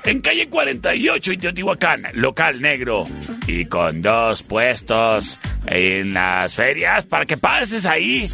En 0.03 0.21
calle 0.21 0.49
48 0.49 1.33
y 1.33 1.37
Teotihuacán, 1.37 2.01
local 2.13 2.59
negro. 2.59 3.03
Y 3.45 3.65
con 3.65 4.01
dos 4.01 4.41
puestos 4.41 5.39
en 5.65 6.13
las 6.13 6.53
ferias 6.53 7.05
para 7.05 7.25
que 7.25 7.37
pases 7.37 7.85
ahí. 7.85 8.29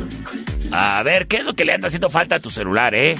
A 0.71 1.03
ver, 1.03 1.27
¿qué 1.27 1.37
es 1.37 1.45
lo 1.45 1.53
que 1.53 1.65
le 1.65 1.73
anda 1.73 1.87
haciendo 1.87 2.09
falta 2.09 2.35
a 2.35 2.39
tu 2.39 2.49
celular, 2.49 2.95
eh? 2.95 3.15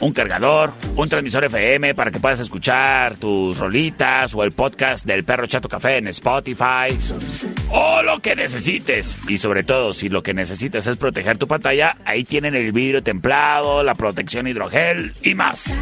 Un 0.00 0.12
cargador, 0.12 0.72
un 0.94 1.08
transmisor 1.08 1.44
FM 1.44 1.94
para 1.94 2.10
que 2.10 2.20
puedas 2.20 2.40
escuchar 2.40 3.16
tus 3.16 3.58
rolitas 3.58 4.34
o 4.34 4.42
el 4.42 4.52
podcast 4.52 5.06
del 5.06 5.24
Perro 5.24 5.46
Chato 5.46 5.68
Café 5.68 5.98
en 5.98 6.08
Spotify. 6.08 6.96
O 7.70 8.02
lo 8.02 8.20
que 8.20 8.34
necesites. 8.34 9.18
Y 9.28 9.38
sobre 9.38 9.62
todo, 9.64 9.94
si 9.94 10.08
lo 10.08 10.22
que 10.22 10.34
necesitas 10.34 10.86
es 10.86 10.96
proteger 10.96 11.38
tu 11.38 11.46
pantalla, 11.46 11.96
ahí 12.04 12.24
tienen 12.24 12.54
el 12.54 12.72
vidrio 12.72 13.02
templado, 13.02 13.82
la 13.82 13.94
protección 13.94 14.46
hidrogel 14.46 15.14
y 15.22 15.34
más. 15.34 15.78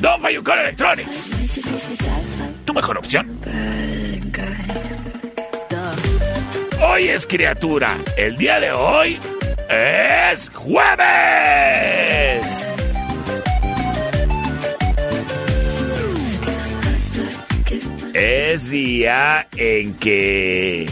Don 0.00 0.20
Fayucón 0.20 0.58
Electronics. 0.58 1.30
Tu 2.64 2.74
mejor 2.74 2.98
opción. 2.98 3.38
Hoy 6.82 7.08
es 7.08 7.26
criatura. 7.26 7.96
El 8.16 8.36
día 8.38 8.58
de 8.58 8.72
hoy 8.72 9.18
es 9.68 10.50
jueves. 10.54 11.00
Es 18.14 18.70
día 18.70 19.46
en 19.56 19.94
que... 19.94 20.90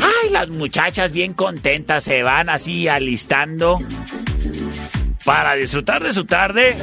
Ay, 0.00 0.30
las 0.30 0.48
muchachas 0.48 1.12
bien 1.12 1.34
contentas 1.34 2.04
se 2.04 2.22
van 2.22 2.48
así 2.48 2.88
alistando 2.88 3.78
para 5.26 5.54
disfrutar 5.56 6.02
de 6.02 6.12
su 6.14 6.24
tarde 6.24 6.74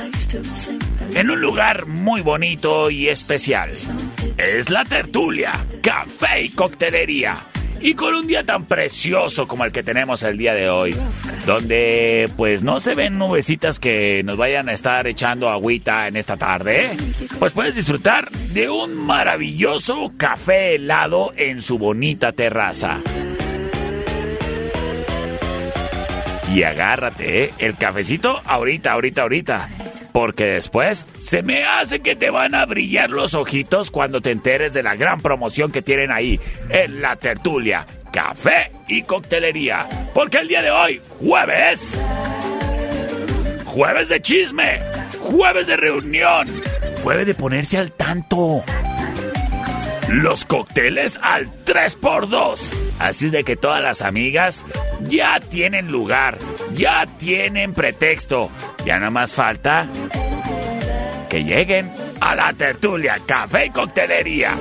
en 1.15 1.31
un 1.31 1.41
lugar 1.41 1.87
muy 1.87 2.21
bonito 2.21 2.91
y 2.91 3.09
especial. 3.09 3.71
Es 4.37 4.69
la 4.69 4.85
tertulia, 4.85 5.51
café 5.81 6.43
y 6.43 6.49
coctelería. 6.49 7.35
Y 7.79 7.93
con 7.93 8.15
un 8.15 8.27
día 8.27 8.43
tan 8.43 8.65
precioso 8.65 9.47
como 9.47 9.63
el 9.63 9.71
que 9.71 9.83
tenemos 9.83 10.23
el 10.23 10.37
día 10.37 10.53
de 10.53 10.69
hoy, 10.69 10.95
donde 11.45 12.29
pues 12.35 12.63
no 12.63 12.79
se 12.79 12.95
ven 12.95 13.17
nubecitas 13.17 13.79
que 13.79 14.23
nos 14.23 14.37
vayan 14.37 14.69
a 14.69 14.73
estar 14.73 15.07
echando 15.07 15.49
agüita 15.49 16.07
en 16.07 16.17
esta 16.17 16.37
tarde, 16.37 16.91
pues 17.39 17.53
puedes 17.53 17.75
disfrutar 17.75 18.29
de 18.31 18.69
un 18.69 18.95
maravilloso 18.95 20.13
café 20.17 20.75
helado 20.75 21.33
en 21.37 21.61
su 21.61 21.77
bonita 21.77 22.31
terraza. 22.31 22.99
Y 26.53 26.63
agárrate, 26.63 27.43
¿eh? 27.43 27.53
el 27.59 27.75
cafecito 27.75 28.41
ahorita, 28.45 28.93
ahorita, 28.93 29.21
ahorita. 29.21 29.69
Porque 30.17 30.45
después 30.45 31.05
se 31.19 31.43
me 31.43 31.63
hace 31.63 31.99
que 31.99 32.15
te 32.15 32.31
van 32.31 32.55
a 32.55 32.65
brillar 32.65 33.11
los 33.11 33.35
ojitos 33.35 33.91
cuando 33.91 34.19
te 34.19 34.31
enteres 34.31 34.73
de 34.73 34.81
la 34.81 34.95
gran 34.95 35.21
promoción 35.21 35.71
que 35.71 35.83
tienen 35.83 36.11
ahí 36.11 36.39
en 36.69 37.03
la 37.03 37.17
tertulia, 37.17 37.85
café 38.11 38.71
y 38.87 39.03
coctelería. 39.03 39.87
Porque 40.15 40.39
el 40.39 40.47
día 40.47 40.63
de 40.63 40.71
hoy, 40.71 41.01
jueves, 41.19 41.95
jueves 43.65 44.09
de 44.09 44.19
chisme, 44.19 44.79
jueves 45.21 45.67
de 45.67 45.77
reunión, 45.77 46.47
jueves 47.03 47.27
de 47.27 47.35
ponerse 47.35 47.77
al 47.77 47.91
tanto. 47.91 48.63
Los 50.09 50.45
cócteles 50.45 51.19
al 51.21 51.47
3x2. 51.65 52.59
Así 52.99 53.29
de 53.29 53.43
que 53.43 53.55
todas 53.55 53.81
las 53.81 54.01
amigas 54.01 54.65
ya 55.01 55.39
tienen 55.39 55.91
lugar, 55.91 56.37
ya 56.73 57.05
tienen 57.19 57.73
pretexto. 57.73 58.49
Ya 58.85 58.99
no 58.99 59.11
más 59.11 59.33
falta 59.33 59.87
que 61.29 61.43
lleguen 61.43 61.91
a 62.21 62.35
la 62.35 62.53
tertulia, 62.53 63.17
café 63.25 63.65
y 63.65 63.69
coctelería. 63.69 64.51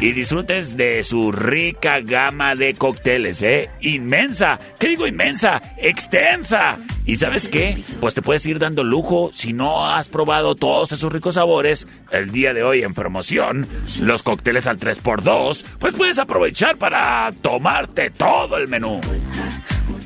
Y 0.00 0.12
disfrutes 0.12 0.76
de 0.76 1.02
su 1.02 1.32
rica 1.32 1.98
gama 2.00 2.54
de 2.54 2.74
cócteles, 2.74 3.42
¿eh? 3.42 3.68
Inmensa. 3.80 4.56
¿Qué 4.78 4.90
digo 4.90 5.08
inmensa? 5.08 5.60
Extensa. 5.76 6.78
¿Y 7.04 7.16
sabes 7.16 7.48
qué? 7.48 7.82
Pues 8.00 8.14
te 8.14 8.22
puedes 8.22 8.46
ir 8.46 8.60
dando 8.60 8.84
lujo 8.84 9.32
si 9.34 9.52
no 9.52 9.86
has 9.86 10.06
probado 10.06 10.54
todos 10.54 10.92
esos 10.92 11.12
ricos 11.12 11.34
sabores. 11.34 11.88
El 12.12 12.30
día 12.30 12.54
de 12.54 12.62
hoy 12.62 12.82
en 12.82 12.94
promoción, 12.94 13.66
los 14.00 14.22
cócteles 14.22 14.68
al 14.68 14.78
3x2, 14.78 15.64
pues 15.80 15.94
puedes 15.94 16.18
aprovechar 16.20 16.76
para 16.76 17.32
tomarte 17.42 18.10
todo 18.10 18.56
el 18.56 18.68
menú. 18.68 19.00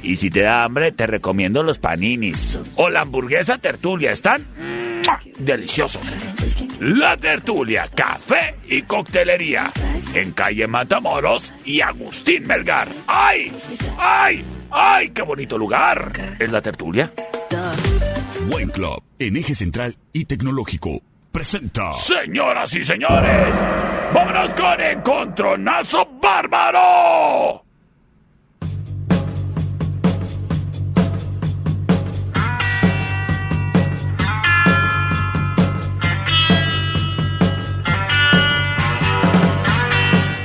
Y 0.02 0.16
si 0.16 0.30
te 0.30 0.40
da 0.40 0.64
hambre, 0.64 0.92
te 0.92 1.06
recomiendo 1.06 1.62
los 1.62 1.78
paninis 1.78 2.58
o 2.76 2.88
la 2.88 3.02
hamburguesa 3.02 3.58
tertulia. 3.58 4.10
Están. 4.10 4.46
Deliciosos. 5.38 6.02
La 6.80 7.16
tertulia, 7.16 7.88
café 7.94 8.56
y 8.68 8.82
coctelería. 8.82 9.72
En 10.14 10.32
calle 10.32 10.66
Matamoros 10.66 11.52
y 11.64 11.80
Agustín 11.80 12.46
Melgar. 12.46 12.88
¡Ay! 13.06 13.52
¡Ay! 13.98 14.44
¡Ay! 14.70 15.10
¡Qué 15.10 15.22
bonito 15.22 15.56
lugar! 15.56 16.12
¿Es 16.38 16.50
la 16.50 16.60
tertulia? 16.60 17.12
Buen 18.48 18.68
Club, 18.70 19.02
en 19.18 19.36
eje 19.36 19.54
central 19.54 19.96
y 20.12 20.24
tecnológico. 20.24 21.00
Presenta. 21.30 21.92
Señoras 21.94 22.74
y 22.76 22.84
señores, 22.84 23.54
vámonos 24.12 24.54
con 24.54 24.80
Encontronazo 24.80 26.06
Bárbaro. 26.20 27.64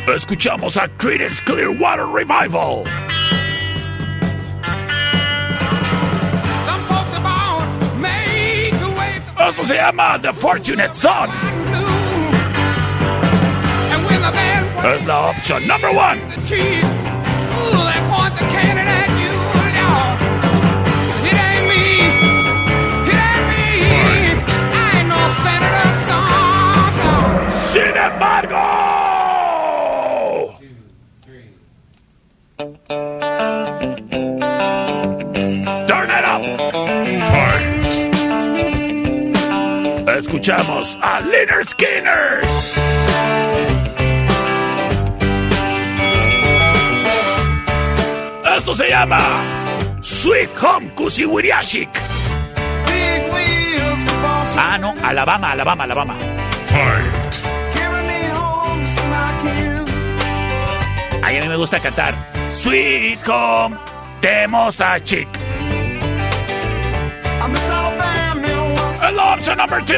Escuchamos 0.07 0.77
a 0.77 0.87
Creedence 0.97 1.41
Clearwater 1.43 2.05
Revival. 2.05 2.85
Some 6.65 6.81
folks 6.87 7.13
are 7.13 7.21
born 7.21 8.01
made 8.01 8.71
to 8.79 8.87
wave 8.97 9.25
the 9.25 9.43
Eso 9.43 9.63
se 9.65 9.75
llama 9.75 10.17
The 10.21 10.31
Fortunate 10.31 10.95
Son. 10.95 11.29
And 13.91 14.05
when 14.05 14.21
the 14.21 14.31
band 14.31 14.95
Es 14.95 15.05
la 15.05 15.31
opción 15.31 15.67
number 15.67 15.91
one. 15.91 16.19
Escuchamos 40.37 40.99
a 41.01 41.19
Leonard 41.19 41.67
Skinner. 41.67 42.41
Esto 48.55 48.75
se 48.75 48.87
llama 48.87 49.17
Sweet 50.01 50.49
Home 50.61 50.89
Kusiwiriashik. 50.93 51.89
Ah, 54.59 54.77
no, 54.79 54.93
Alabama, 55.01 55.53
Alabama, 55.53 55.83
Alabama. 55.85 56.15
Ahí 61.23 61.37
a 61.37 61.41
mí 61.41 61.47
me 61.47 61.55
gusta 61.55 61.79
cantar 61.79 62.13
Sweet 62.53 63.27
Home 63.27 63.75
Temosa 64.21 64.99
Chick. 65.03 65.27
I'm 67.39 67.86
along 69.07 69.39
number 69.55 69.79
two. 69.85 69.95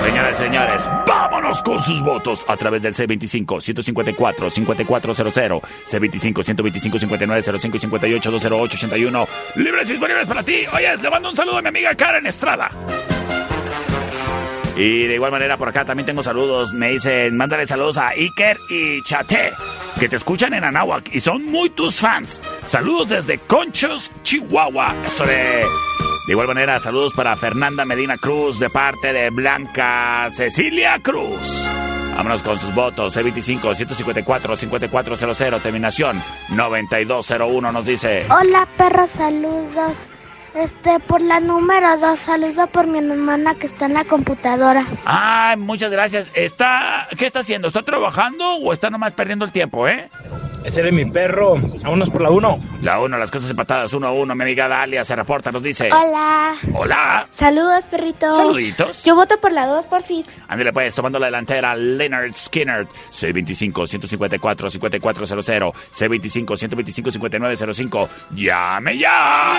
Señoras 0.00 0.40
y 0.40 0.44
señores, 0.44 0.88
vámonos 1.06 1.62
con 1.62 1.82
sus 1.82 2.02
votos 2.02 2.44
a 2.48 2.56
través 2.56 2.80
del 2.82 2.94
C25-154-5400, 2.94 5.60
C25-125-5905 5.86 7.74
y 7.74 7.78
58-208-81. 8.18 9.28
Libres 9.56 9.88
y 9.88 9.92
disponibles 9.92 10.26
para 10.26 10.42
ti. 10.42 10.64
Oye, 10.72 10.96
le 10.96 11.10
mando 11.10 11.28
un 11.28 11.36
saludo 11.36 11.58
a 11.58 11.62
mi 11.62 11.68
amiga 11.68 11.94
Karen 11.94 12.26
Estrada. 12.26 12.70
Y 14.76 15.06
de 15.06 15.14
igual 15.14 15.30
manera 15.30 15.56
por 15.58 15.68
acá 15.68 15.84
también 15.84 16.06
tengo 16.06 16.22
saludos. 16.22 16.72
Me 16.72 16.92
dicen, 16.92 17.36
mándale 17.36 17.66
saludos 17.66 17.98
a 17.98 18.08
Iker 18.08 18.56
y 18.70 19.02
Chate 19.02 19.52
que 20.00 20.08
te 20.08 20.16
escuchan 20.16 20.52
en 20.54 20.64
Anáhuac 20.64 21.14
y 21.14 21.20
son 21.20 21.44
muy 21.44 21.68
tus 21.68 22.00
fans. 22.00 22.40
Saludos 22.64 23.10
desde 23.10 23.36
Conchos, 23.36 24.10
Chihuahua. 24.22 24.94
Eso 25.06 25.26
de... 25.26 25.66
De 26.26 26.32
igual 26.32 26.46
manera, 26.46 26.80
saludos 26.80 27.12
para 27.14 27.36
Fernanda 27.36 27.84
Medina 27.84 28.16
Cruz 28.16 28.58
de 28.58 28.70
parte 28.70 29.12
de 29.12 29.28
Blanca 29.28 30.26
Cecilia 30.30 30.98
Cruz. 31.02 31.68
Vámonos 32.16 32.42
con 32.42 32.58
sus 32.58 32.74
votos. 32.74 33.14
C25-154-5400, 33.14 35.60
terminación 35.60 36.22
9201 36.48 37.70
nos 37.70 37.84
dice... 37.84 38.24
Hola, 38.30 38.66
perro, 38.78 39.06
saludos. 39.06 39.92
Este, 40.54 40.98
por 41.00 41.20
la 41.20 41.38
número 41.40 41.96
dos, 41.98 42.18
saludo 42.20 42.66
por 42.66 42.86
mi 42.86 42.98
hermana 42.98 43.54
que 43.54 43.66
está 43.66 43.86
en 43.86 43.94
la 43.94 44.04
computadora. 44.04 44.84
Ay, 45.04 45.56
muchas 45.56 45.92
gracias. 45.92 46.30
¿Está, 46.34 47.08
¿Qué 47.16 47.26
está 47.26 47.40
haciendo? 47.40 47.68
¿Está 47.68 47.82
trabajando 47.82 48.56
o 48.56 48.72
está 48.72 48.90
nomás 48.90 49.12
perdiendo 49.12 49.44
el 49.44 49.52
tiempo, 49.52 49.86
eh? 49.86 50.08
Ese 50.64 50.86
es 50.86 50.92
mi 50.92 51.04
perro. 51.06 51.56
Vámonos 51.56 52.10
por 52.10 52.20
la 52.20 52.30
1. 52.30 52.58
La 52.82 53.00
1, 53.00 53.16
las 53.16 53.30
cosas 53.30 53.50
empatadas, 53.50 53.92
1 53.92 54.06
a 54.06 54.12
1. 54.12 54.34
Mi 54.34 54.42
amiga 54.42 54.68
Dalia 54.68 55.02
se 55.04 55.16
reporta, 55.16 55.50
nos 55.50 55.62
dice... 55.62 55.88
Hola. 55.92 56.54
Hola. 56.74 57.26
Saludos, 57.30 57.86
perrito. 57.86 58.36
Saluditos. 58.36 59.02
Yo 59.02 59.14
voto 59.14 59.40
por 59.40 59.52
la 59.52 59.66
2, 59.66 59.86
porfis. 59.86 60.26
Ándale 60.48 60.72
pues, 60.72 60.94
tomando 60.94 61.18
la 61.18 61.26
delantera, 61.26 61.74
Leonard 61.74 62.34
Skinner, 62.34 62.86
C25-154-5400, 63.10 65.72
C25-125-5905. 65.92 68.08
¡Llame 68.34 68.98
ya! 68.98 69.56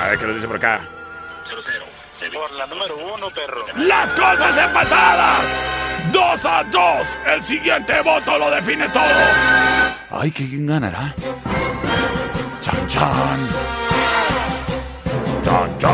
A 0.00 0.08
ver 0.08 0.18
qué 0.18 0.26
nos 0.26 0.34
dice 0.34 0.48
por 0.48 0.56
acá. 0.56 0.80
Por 2.32 2.50
la 2.58 2.66
número 2.66 2.96
1, 3.14 3.30
perro. 3.30 3.64
Las 3.76 4.10
cosas 4.12 4.56
empatadas. 4.56 5.44
Dos 6.12 6.44
a 6.44 6.64
dos. 6.64 7.08
El 7.26 7.42
siguiente 7.42 8.00
voto 8.02 8.38
lo 8.38 8.50
define 8.50 8.88
todo. 8.88 9.02
Ay, 10.10 10.30
¿quién 10.30 10.66
ganará? 10.66 11.14
Chan, 12.60 12.88
chan. 12.88 13.38
Chan, 15.44 15.78
chan. 15.78 15.90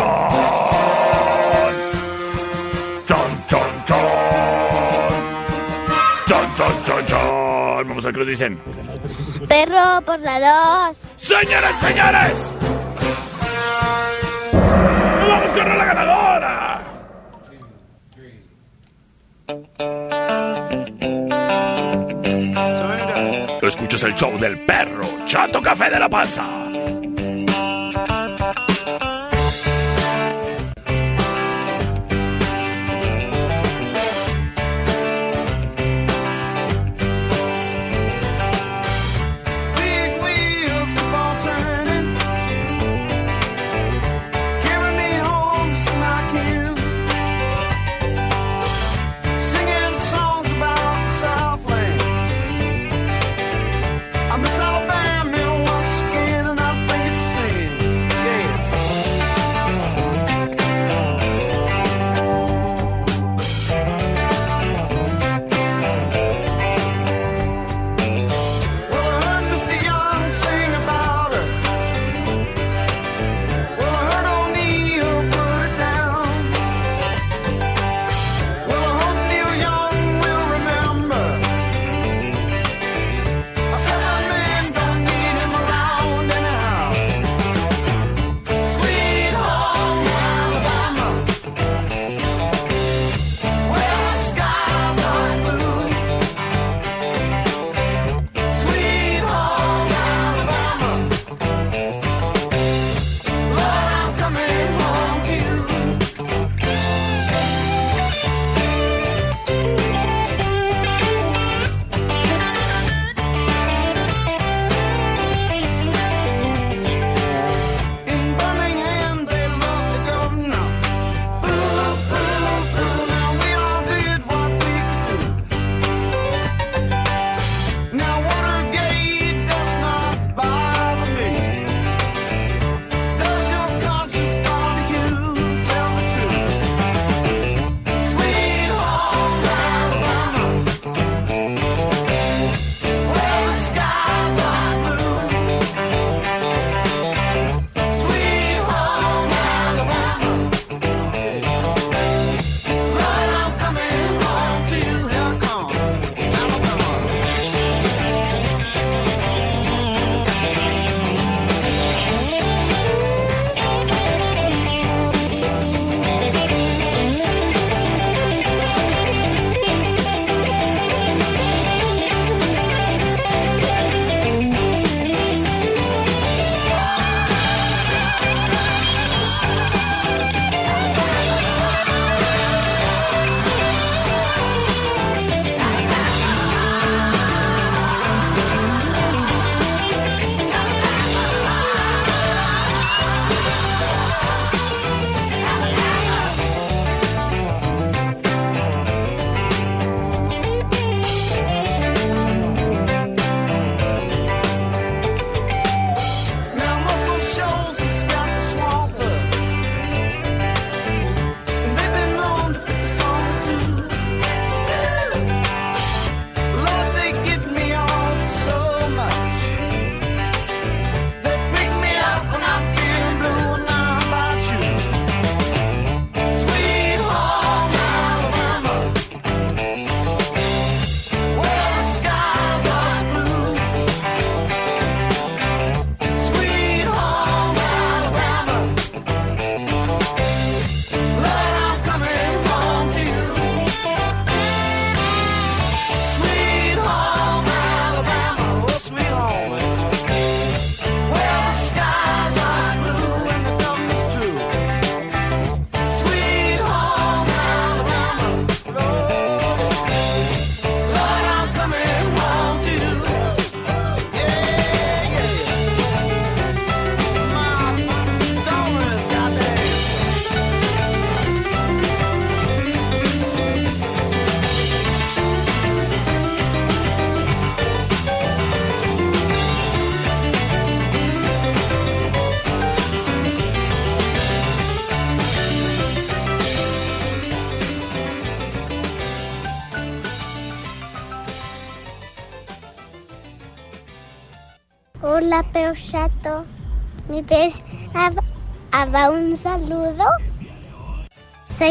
Chan, 3.06 3.46
chan, 3.48 3.84
chan. 3.86 3.98
Chan, 6.26 6.54
chan, 6.54 6.84
chan, 6.84 7.06
chan. 7.06 7.88
Vamos 7.88 8.04
a 8.04 8.08
ver 8.08 8.12
qué 8.12 8.18
nos 8.18 8.28
dicen. 8.28 8.62
Perro 9.48 10.02
por 10.02 10.20
la 10.20 10.88
2. 10.90 10.96
Señores, 11.16 11.76
señores. 11.80 12.54
¡Nos 15.30 15.38
vamos 15.38 15.54
con 15.54 15.78
la 15.78 15.84
ganadora! 15.84 16.82
Escuchas 23.62 24.02
el 24.02 24.14
show 24.16 24.36
del 24.40 24.58
perro 24.66 25.06
Chato 25.26 25.62
Café 25.62 25.90
de 25.90 26.00
la 26.00 26.08
Panza. 26.08 26.69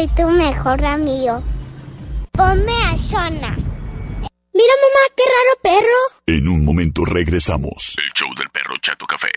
Soy 0.00 0.08
tu 0.16 0.30
mejor 0.30 0.82
amigo. 0.82 1.42
Ponme 2.32 2.72
a 2.72 2.96
Shona. 2.96 3.54
Mira, 3.54 4.74
mamá, 4.82 5.04
qué 5.14 5.24
raro 5.26 5.60
perro. 5.62 5.98
En 6.24 6.48
un 6.48 6.64
momento 6.64 7.04
regresamos. 7.04 7.98
El 7.98 8.10
show 8.14 8.34
del 8.34 8.48
perro 8.48 8.78
Chato 8.80 9.04
Café. 9.04 9.28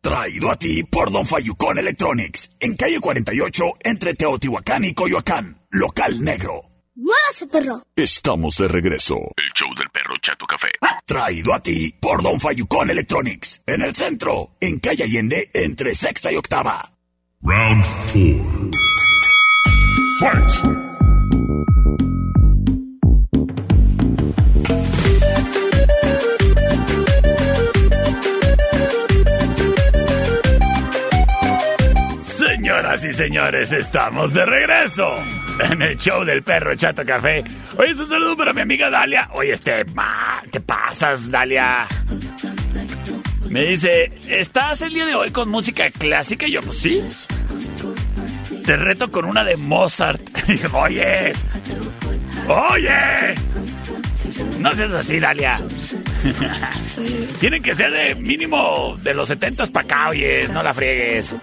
Traído 0.00 0.50
a 0.50 0.56
ti 0.56 0.82
por 0.82 1.12
Don 1.12 1.24
Fayucón 1.24 1.78
Electronics. 1.78 2.50
En 2.58 2.74
calle 2.74 2.98
48, 2.98 3.64
entre 3.78 4.14
Teotihuacán 4.14 4.86
y 4.86 4.94
Coyoacán. 4.94 5.56
Local 5.70 6.20
negro. 6.20 6.62
Muévase, 6.96 7.46
perro. 7.46 7.84
Estamos 7.94 8.56
de 8.56 8.66
regreso. 8.66 9.14
El 9.36 9.52
show 9.54 9.72
del 9.76 9.88
perro 9.90 10.16
Chato 10.20 10.46
Café. 10.46 10.72
Traído 11.06 11.54
a 11.54 11.60
ti 11.60 11.94
por 12.00 12.24
Don 12.24 12.40
Fayucón 12.40 12.90
Electronics. 12.90 13.62
En 13.66 13.82
el 13.82 13.94
centro, 13.94 14.56
en 14.60 14.80
calle 14.80 15.04
Allende, 15.04 15.48
entre 15.54 15.94
sexta 15.94 16.32
y 16.32 16.36
octava. 16.36 16.90
Round 17.40 17.84
4. 18.12 19.07
Señoras 32.18 33.04
y 33.04 33.12
señores, 33.12 33.70
estamos 33.70 34.34
de 34.34 34.44
regreso 34.44 35.14
en 35.70 35.82
el 35.82 35.96
show 35.96 36.24
del 36.24 36.42
perro 36.42 36.74
Chato 36.74 37.04
Café. 37.06 37.44
Oye, 37.76 37.92
un 37.92 38.06
saludo 38.08 38.36
para 38.36 38.52
mi 38.52 38.62
amiga 38.62 38.90
Dalia. 38.90 39.30
Oye, 39.34 39.52
este, 39.52 39.84
ma, 39.84 40.42
¿qué 40.50 40.58
pasas, 40.58 41.30
Dalia? 41.30 41.86
Me 43.48 43.62
dice, 43.62 44.12
¿estás 44.26 44.82
el 44.82 44.92
día 44.92 45.06
de 45.06 45.14
hoy 45.14 45.30
con 45.30 45.48
música 45.48 45.88
clásica? 45.90 46.48
Y 46.48 46.52
yo, 46.52 46.62
pues 46.62 46.78
sí. 46.78 47.04
Te 48.68 48.76
reto 48.76 49.10
con 49.10 49.24
una 49.24 49.44
de 49.44 49.56
Mozart. 49.56 50.20
Oye, 50.74 51.32
oye. 52.48 53.34
No 54.58 54.70
seas 54.72 54.90
así, 54.90 55.18
Dalia. 55.18 55.58
Tienen 57.40 57.62
que 57.62 57.74
ser 57.74 57.90
de 57.90 58.14
mínimo 58.14 58.98
de 59.02 59.14
los 59.14 59.28
70 59.28 59.68
para 59.68 59.86
acá, 59.86 60.08
oye, 60.10 60.46
no 60.52 60.62
la 60.62 60.74
friegues. 60.74 61.34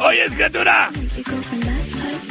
Oye, 0.00 0.26
criatura. 0.34 0.88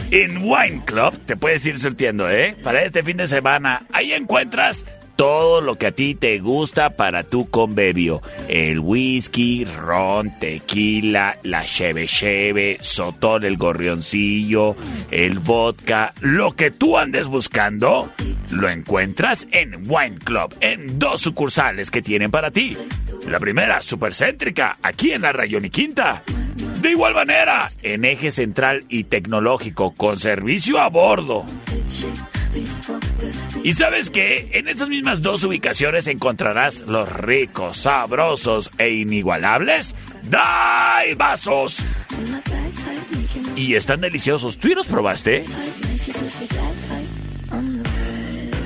En 0.10 0.38
Wine 0.38 0.82
Club 0.86 1.20
te 1.28 1.38
puedes 1.38 1.64
ir 1.68 1.78
surtiendo, 1.78 2.32
¿eh? 2.32 2.56
Para 2.64 2.84
este 2.84 3.04
fin 3.04 3.18
de 3.18 3.28
semana. 3.28 3.86
Ahí 3.92 4.12
encuentras 4.12 4.84
todo 5.20 5.60
lo 5.60 5.76
que 5.76 5.88
a 5.88 5.92
ti 5.92 6.16
te 6.16 6.40
gusta 6.40 6.92
para 6.92 7.26
tu 7.26 7.50
convivio. 7.50 8.22
El 8.48 8.80
whisky, 8.80 9.66
ron, 9.66 10.40
tequila, 10.40 11.38
la 11.44 11.66
cheve 11.66 12.08
cheve, 12.08 12.78
sotol, 12.80 13.44
el 13.44 13.58
gorrioncillo, 13.58 14.78
el 15.12 15.40
vodka. 15.40 16.14
Lo 16.22 16.56
que 16.56 16.72
tú 16.72 16.98
andes 16.98 17.28
buscando, 17.28 18.10
lo 18.52 18.70
encuentras 18.70 19.46
en 19.52 19.92
Wine 19.92 20.20
Club, 20.24 20.56
en 20.62 20.98
dos 20.98 21.20
sucursales 21.20 21.92
que 21.92 22.02
tienen 22.02 22.32
para 22.32 22.50
ti. 22.50 22.78
La 23.28 23.42
primera, 23.42 23.82
supercéntrica, 23.82 24.78
aquí 24.82 25.12
en 25.12 25.24
la 25.24 25.34
Rayón 25.34 25.66
y 25.66 25.70
Quinta. 25.70 26.24
De 26.82 26.92
igual 26.92 27.14
manera, 27.14 27.70
en 27.84 28.06
eje 28.06 28.32
central 28.32 28.86
y 28.88 29.04
tecnológico, 29.04 29.94
con 29.94 30.18
servicio 30.18 30.80
a 30.80 30.88
bordo. 30.88 31.44
¿Y 33.64 33.74
sabes 33.74 34.10
qué? 34.10 34.50
En 34.54 34.68
estas 34.68 34.90
mismas 34.90 35.22
dos 35.22 35.44
ubicaciones 35.44 36.08
encontrarás 36.08 36.82
los 36.82 37.12
ricos, 37.12 37.78
sabrosos 37.78 38.72
e 38.78 38.90
inigualables 38.90 39.96
Vasos. 41.18 41.78
Y 43.56 43.76
están 43.76 44.02
deliciosos. 44.02 44.58
¿Tú 44.58 44.70
ya 44.70 44.76
los 44.76 44.88
probaste? 44.88 45.44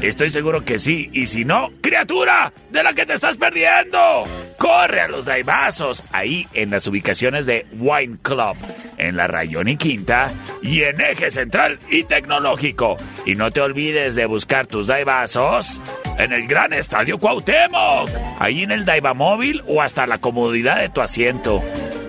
Estoy 0.03 0.29
seguro 0.29 0.65
que 0.65 0.79
sí. 0.79 1.09
Y 1.13 1.27
si 1.27 1.45
no, 1.45 1.71
criatura, 1.79 2.51
de 2.71 2.83
la 2.83 2.91
que 2.91 3.05
te 3.05 3.13
estás 3.13 3.37
perdiendo. 3.37 4.23
Corre 4.57 4.99
a 4.99 5.07
los 5.07 5.23
Daibazos, 5.23 6.03
ahí 6.11 6.45
en 6.53 6.71
las 6.71 6.85
ubicaciones 6.87 7.45
de 7.45 7.65
Wine 7.71 8.17
Club, 8.21 8.57
en 8.97 9.15
la 9.15 9.27
Rayón 9.27 9.69
y 9.69 9.77
Quinta 9.77 10.29
y 10.61 10.81
en 10.83 10.99
Eje 10.99 11.31
Central 11.31 11.79
y 11.89 12.03
Tecnológico. 12.03 12.97
Y 13.25 13.35
no 13.35 13.51
te 13.51 13.61
olvides 13.61 14.15
de 14.15 14.25
buscar 14.25 14.67
tus 14.67 14.87
Daibazos 14.87 15.79
en 16.17 16.33
el 16.33 16.47
Gran 16.47 16.73
Estadio 16.73 17.17
Cuauhtémoc, 17.17 18.09
ahí 18.39 18.63
en 18.63 18.71
el 18.71 18.83
Daiva 18.83 19.13
Móvil 19.13 19.61
o 19.67 19.81
hasta 19.81 20.05
la 20.05 20.17
comodidad 20.17 20.81
de 20.81 20.89
tu 20.89 20.99
asiento. 20.99 21.61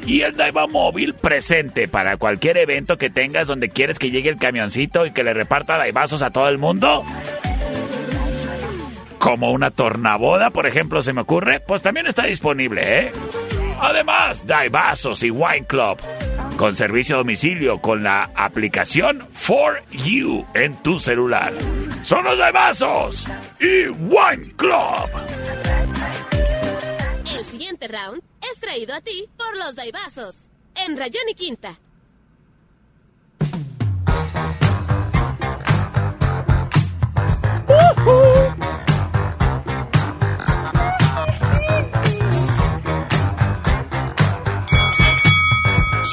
Y 0.05 0.23
el 0.23 0.37
Daiva 0.37 0.67
Móvil 0.67 1.15
presente 1.15 1.87
para 1.87 2.17
cualquier 2.17 2.57
evento 2.57 2.99
que 2.99 3.09
tengas 3.09 3.47
donde 3.47 3.69
quieres 3.69 4.01
que 4.01 4.11
llegue 4.11 4.31
el 4.31 4.37
camioncito 4.37 5.07
y 5.07 5.13
que 5.13 5.23
le 5.23 5.33
reparta 5.33 5.79
Daibazos 5.79 6.23
a 6.23 6.31
todo 6.31 6.49
el 6.49 6.59
mundo 6.59 7.05
como 9.25 9.53
una 9.53 9.71
tornaboda, 9.71 10.51
por 10.51 10.67
ejemplo, 10.67 11.03
se 11.03 11.15
me 11.15 11.23
ocurre, 11.23 11.59
pues 11.59 11.81
también 11.81 12.07
está 12.07 12.25
disponible, 12.25 13.07
¿eh? 13.07 13.13
Además, 13.81 14.45
Vasos 14.71 15.23
y 15.23 15.31
Wine 15.31 15.65
Club, 15.67 15.97
con 16.59 16.77
servicio 16.77 17.15
a 17.15 17.19
domicilio 17.21 17.81
con 17.81 18.03
la 18.03 18.31
aplicación 18.35 19.27
For 19.33 19.83
You 19.93 20.45
en 20.53 20.77
tu 20.83 21.01
celular. 21.01 21.55
Son 22.03 22.23
los 22.23 22.39
Vasos 22.39 23.25
y 23.59 23.89
Wine 23.89 24.53
Club. 24.57 25.09
El 27.35 27.45
siguiente 27.47 27.89
round 27.89 28.23
es 28.53 28.61
traído 28.61 28.95
a 28.95 29.01
ti 29.01 29.27
por 29.39 29.57
los 29.57 29.75
Daibazos 29.75 30.35
en 30.75 30.99
Rayón 30.99 31.31
y 31.31 31.35
Quinta. 31.35 31.79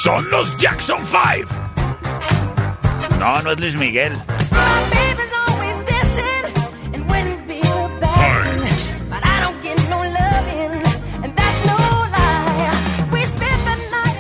Son 0.04 0.28
los 0.32 0.58
Jackson 0.58 1.06
5. 1.06 1.48
No, 3.20 3.40
no 3.44 3.52
es 3.52 3.60
Luis 3.60 3.76
Miguel. 3.76 4.14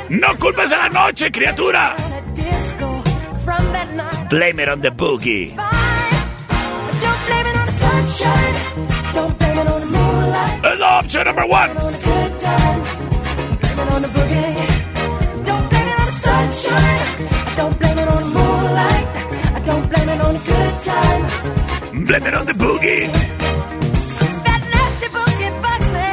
No 0.09 0.35
culpes 0.37 0.71
a 0.71 0.77
la 0.77 0.89
noche, 0.89 1.31
criatura. 1.31 1.95
Blame 4.29 4.59
it 4.59 4.69
on 4.69 4.81
the 4.81 4.91
boogie. 4.91 5.57
And 10.63 10.83
option 10.83 11.23
number 11.23 11.47
one. 11.47 11.71
Blame 22.11 22.27
it 22.27 22.33
on 22.33 22.45
the 22.45 22.53
boogie. 22.53 23.07
That 24.43 24.61
nasty 24.73 25.07
boogie 25.15 25.51
bugs 25.61 25.89
me, 25.95 26.07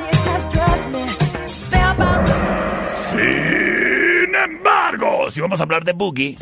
it 0.00 0.20
has 0.28 0.44
drugged 0.52 0.88
me. 0.92 1.04
Spellbound. 1.46 2.28
Sin 3.10 4.34
embargo, 4.34 5.30
si 5.30 5.40
vamos 5.40 5.58
a 5.60 5.62
hablar 5.62 5.84
de 5.84 5.92
boogie. 5.94 6.36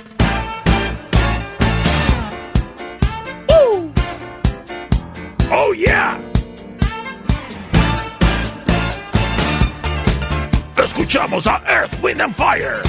Escuchamos 10.95 11.47
a 11.47 11.59
Earth, 11.67 12.03
Wind 12.03 12.21
and 12.21 12.35
Fire. 12.37 12.83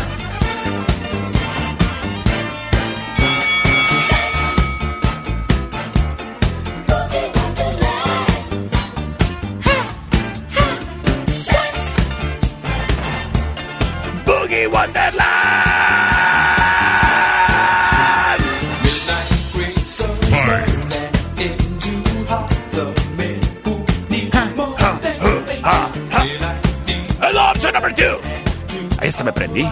Boogie 14.26 14.68
Wonderland. 14.70 15.23
Está, 29.04 29.24
me 29.26 29.34
prendí. 29.34 29.68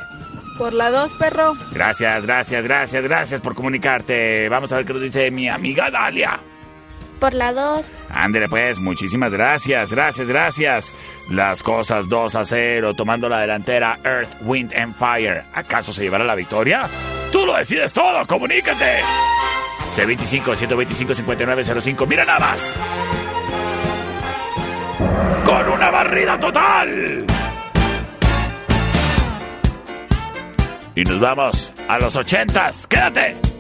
Por 0.58 0.74
la 0.74 0.92
2, 0.92 1.14
perro. 1.14 1.54
Gracias, 1.72 2.26
gracias, 2.26 2.66
gracias, 2.66 3.06
gracias 3.06 3.40
por 3.40 3.56
comunicarte. 3.56 4.50
Vamos 4.50 4.74
a 4.74 4.76
ver 4.76 4.86
qué 4.86 4.92
nos 4.92 5.02
dice 5.02 5.32
mi 5.32 5.48
amiga 5.48 5.90
Dalia. 5.90 6.38
Por 7.20 7.34
la 7.34 7.52
2. 7.52 7.92
Ándele 8.10 8.48
pues, 8.48 8.80
muchísimas 8.80 9.32
gracias, 9.32 9.92
gracias, 9.92 10.28
gracias. 10.28 10.94
Las 11.30 11.64
cosas 11.64 12.08
2 12.08 12.36
a 12.36 12.46
0, 12.46 12.94
tomando 12.96 13.28
la 13.28 13.40
delantera 13.40 14.00
Earth, 14.04 14.30
Wind 14.42 14.74
and 14.74 14.96
Fire. 14.96 15.44
¿Acaso 15.54 15.92
se 15.92 16.04
llevará 16.04 16.24
la 16.24 16.36
victoria? 16.36 16.88
Tú 17.32 17.46
lo 17.46 17.56
decides 17.56 17.94
todo, 17.94 18.26
comunícate. 18.26 19.02
C25-125-5905, 19.96 22.08
mira 22.08 22.26
nada 22.26 22.40
más. 22.40 22.76
Con 25.46 25.70
una 25.70 25.92
barrida 25.92 26.40
total. 26.40 27.26
Y 30.96 31.04
nos 31.04 31.20
vamos 31.20 31.74
a 31.88 32.00
los 32.00 32.16
ochentas. 32.16 32.88
¡Quédate! 32.88 33.59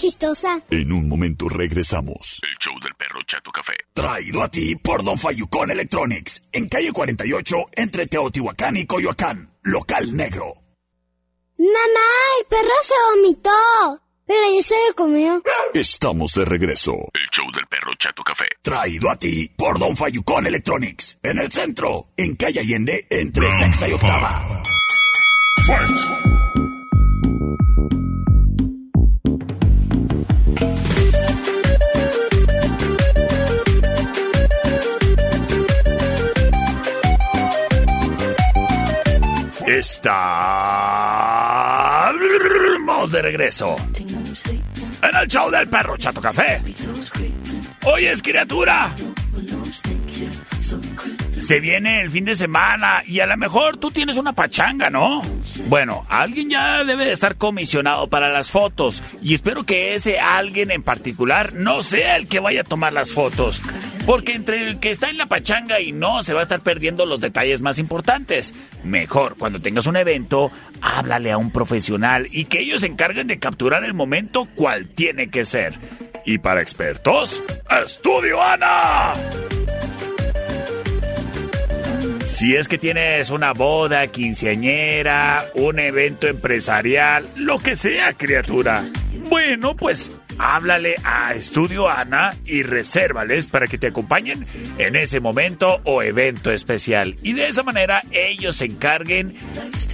Chistosa. 0.00 0.62
En 0.70 0.92
un 0.92 1.08
momento 1.08 1.48
regresamos. 1.48 2.40
El 2.42 2.56
show 2.58 2.74
del 2.80 2.94
perro 2.94 3.20
Chato 3.26 3.50
Café. 3.52 3.74
Traído 3.92 4.42
a 4.42 4.48
ti 4.48 4.74
por 4.76 5.04
Don 5.04 5.18
Fayucón 5.18 5.70
Electronics. 5.70 6.42
En 6.52 6.68
calle 6.68 6.90
48, 6.90 7.56
entre 7.72 8.06
Teotihuacán 8.06 8.76
y 8.78 8.86
Coyoacán. 8.86 9.52
Local 9.62 10.16
negro. 10.16 10.54
Mamá, 11.58 12.08
el 12.38 12.46
perro 12.46 12.70
se 12.82 12.94
vomitó. 13.14 13.50
Pero 14.26 14.40
ya 14.56 14.62
se 14.62 14.74
lo 14.88 14.94
comió. 14.94 15.42
Estamos 15.74 16.32
de 16.32 16.44
regreso. 16.46 16.92
El 16.92 17.28
show 17.30 17.50
del 17.52 17.66
perro 17.66 17.92
Chato 17.98 18.22
Café. 18.22 18.46
Traído 18.62 19.10
a 19.10 19.16
ti 19.16 19.50
por 19.54 19.78
Don 19.78 19.94
Fayucón 19.94 20.46
Electronics. 20.46 21.18
En 21.22 21.38
el 21.38 21.50
centro, 21.50 22.08
en 22.16 22.36
calle 22.36 22.60
Allende, 22.60 23.06
entre 23.10 23.50
sexta 23.58 23.88
y 23.88 23.92
octava. 23.92 24.62
Estamos 39.70 40.10
de 43.12 43.22
regreso. 43.22 43.76
En 45.00 45.16
el 45.16 45.28
show 45.28 45.48
del 45.48 45.68
perro 45.68 45.96
Chato 45.96 46.20
Café. 46.20 46.60
Oyes, 47.84 48.20
criatura. 48.20 48.90
Se 51.50 51.58
viene 51.58 52.00
el 52.00 52.12
fin 52.12 52.24
de 52.24 52.36
semana 52.36 53.02
y 53.04 53.18
a 53.18 53.26
lo 53.26 53.36
mejor 53.36 53.76
tú 53.76 53.90
tienes 53.90 54.16
una 54.18 54.32
pachanga, 54.32 54.88
¿no? 54.88 55.20
Bueno, 55.66 56.06
alguien 56.08 56.48
ya 56.48 56.84
debe 56.84 57.04
de 57.04 57.10
estar 57.10 57.34
comisionado 57.34 58.06
para 58.06 58.28
las 58.28 58.50
fotos 58.50 59.02
y 59.20 59.34
espero 59.34 59.64
que 59.64 59.96
ese 59.96 60.20
alguien 60.20 60.70
en 60.70 60.84
particular 60.84 61.52
no 61.54 61.82
sea 61.82 62.14
el 62.14 62.28
que 62.28 62.38
vaya 62.38 62.60
a 62.60 62.62
tomar 62.62 62.92
las 62.92 63.10
fotos. 63.10 63.60
Porque 64.06 64.34
entre 64.34 64.68
el 64.68 64.78
que 64.78 64.90
está 64.90 65.10
en 65.10 65.18
la 65.18 65.26
pachanga 65.26 65.80
y 65.80 65.90
no, 65.90 66.22
se 66.22 66.34
va 66.34 66.38
a 66.38 66.44
estar 66.44 66.60
perdiendo 66.60 67.04
los 67.04 67.20
detalles 67.20 67.62
más 67.62 67.80
importantes. 67.80 68.54
Mejor, 68.84 69.34
cuando 69.36 69.60
tengas 69.60 69.88
un 69.88 69.96
evento, 69.96 70.52
háblale 70.80 71.32
a 71.32 71.36
un 71.36 71.50
profesional 71.50 72.28
y 72.30 72.44
que 72.44 72.60
ellos 72.60 72.82
se 72.82 72.86
encarguen 72.86 73.26
de 73.26 73.40
capturar 73.40 73.82
el 73.82 73.94
momento 73.94 74.46
cual 74.54 74.86
tiene 74.86 75.30
que 75.30 75.44
ser. 75.44 75.74
Y 76.24 76.38
para 76.38 76.62
expertos, 76.62 77.42
Estudio 77.68 78.40
Ana. 78.40 79.14
Si 82.40 82.56
es 82.56 82.68
que 82.68 82.78
tienes 82.78 83.28
una 83.28 83.52
boda, 83.52 84.06
quinceañera, 84.06 85.44
un 85.56 85.78
evento 85.78 86.26
empresarial, 86.26 87.28
lo 87.36 87.58
que 87.58 87.76
sea, 87.76 88.14
criatura. 88.14 88.82
Bueno, 89.28 89.76
pues 89.76 90.10
háblale 90.38 90.94
a 91.04 91.34
Estudio 91.34 91.90
Ana 91.90 92.34
y 92.46 92.62
resérvales 92.62 93.46
para 93.46 93.66
que 93.66 93.76
te 93.76 93.88
acompañen 93.88 94.46
en 94.78 94.96
ese 94.96 95.20
momento 95.20 95.82
o 95.84 96.00
evento 96.00 96.50
especial. 96.50 97.14
Y 97.22 97.34
de 97.34 97.48
esa 97.48 97.62
manera 97.62 98.02
ellos 98.10 98.56
se 98.56 98.64
encarguen 98.64 99.34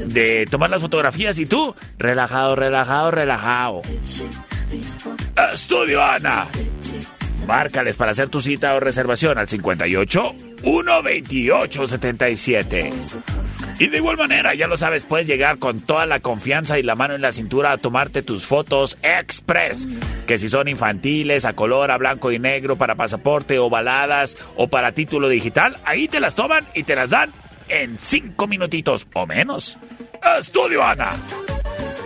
de 0.04 0.46
tomar 0.48 0.70
las 0.70 0.82
fotografías 0.82 1.40
y 1.40 1.46
tú, 1.46 1.74
relajado, 1.98 2.54
relajado, 2.54 3.10
relajado. 3.10 3.82
Estudio 5.52 6.00
Ana. 6.00 6.46
Márcales 7.46 7.96
para 7.96 8.12
hacer 8.12 8.28
tu 8.28 8.40
cita 8.40 8.74
o 8.74 8.80
reservación 8.80 9.38
al 9.38 9.48
58 9.48 10.34
128 10.62 11.86
77. 11.86 12.90
Y 13.78 13.88
de 13.88 13.98
igual 13.98 14.16
manera, 14.16 14.54
ya 14.54 14.66
lo 14.66 14.76
sabes, 14.76 15.04
puedes 15.04 15.26
llegar 15.26 15.58
con 15.58 15.80
toda 15.80 16.06
la 16.06 16.20
confianza 16.20 16.78
y 16.78 16.82
la 16.82 16.96
mano 16.96 17.14
en 17.14 17.20
la 17.20 17.32
cintura 17.32 17.72
a 17.72 17.78
tomarte 17.78 18.22
tus 18.22 18.46
fotos 18.46 18.96
express. 19.02 19.86
Que 20.26 20.38
si 20.38 20.48
son 20.48 20.68
infantiles, 20.68 21.44
a 21.44 21.52
color, 21.52 21.90
a 21.90 21.98
blanco 21.98 22.32
y 22.32 22.38
negro, 22.38 22.76
para 22.76 22.94
pasaporte 22.94 23.58
o 23.58 23.68
baladas 23.68 24.38
o 24.56 24.68
para 24.68 24.92
título 24.92 25.28
digital, 25.28 25.76
ahí 25.84 26.08
te 26.08 26.20
las 26.20 26.34
toman 26.34 26.64
y 26.74 26.84
te 26.84 26.96
las 26.96 27.10
dan 27.10 27.30
en 27.68 27.98
cinco 27.98 28.46
minutitos 28.46 29.06
o 29.12 29.26
menos. 29.26 29.76
Estudio 30.38 30.82
Ana. 30.82 31.10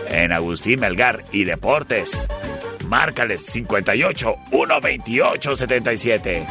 En 0.09 0.33
Agustín 0.33 0.81
Melgar 0.81 1.23
y 1.31 1.45
Deportes. 1.45 2.27
Márcales 2.91 3.45
58 3.45 4.35
128 4.49 5.55
77. 5.55 6.45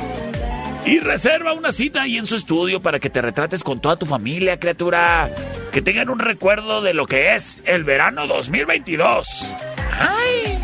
Y 0.87 0.99
reserva 1.01 1.53
una 1.53 1.71
cita 1.71 2.01
ahí 2.03 2.17
en 2.17 2.27
su 2.27 2.35
estudio 2.35 2.81
para 2.81 2.99
que 2.99 3.11
te 3.11 3.21
retrates 3.21 3.63
con 3.63 3.79
toda 3.79 3.97
tu 3.97 4.07
familia, 4.07 4.59
criatura. 4.59 5.29
Que 5.71 5.83
tengan 5.83 6.09
un 6.09 6.19
recuerdo 6.19 6.81
de 6.81 6.95
lo 6.95 7.05
que 7.05 7.35
es 7.35 7.59
el 7.67 7.85
verano 7.85 8.27
2022. 8.27 9.55
¡Ay! 9.99 10.59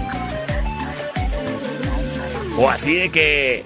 O 2.57 2.71
así 2.71 2.95
de 2.95 3.11
que 3.11 3.63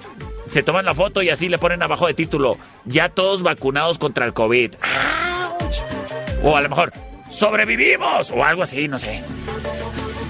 se 0.49 0.63
toman 0.63 0.83
la 0.83 0.93
foto 0.93 1.21
y 1.21 1.29
así 1.29 1.47
le 1.47 1.59
ponen 1.59 1.81
abajo 1.81 2.07
de 2.07 2.13
título, 2.13 2.57
ya 2.83 3.07
todos 3.07 3.41
vacunados 3.41 3.97
contra 3.97 4.25
el 4.25 4.33
COVID. 4.33 4.73
¡Auch! 4.81 6.43
O 6.43 6.57
a 6.57 6.61
lo 6.61 6.67
mejor, 6.67 6.91
sobrevivimos 7.29 8.31
o 8.31 8.43
algo 8.43 8.63
así, 8.63 8.89
no 8.89 8.99
sé. 8.99 9.21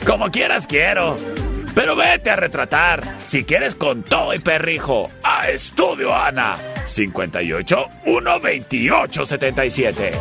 Como 0.06 0.30
quieras 0.30 0.68
quiero. 0.68 1.18
Pero 1.74 1.95
vete 1.95 2.30
a 2.30 2.36
retratar, 2.36 3.01
si 3.24 3.45
quieres 3.45 3.76
con 3.76 4.03
todo 4.03 4.34
y 4.34 4.39
perrijo, 4.39 5.09
a 5.24 5.49
Estudio 5.49 6.13
Ana, 6.13 6.57
58 6.86 7.86
128 8.03 9.26
77. 9.26 10.11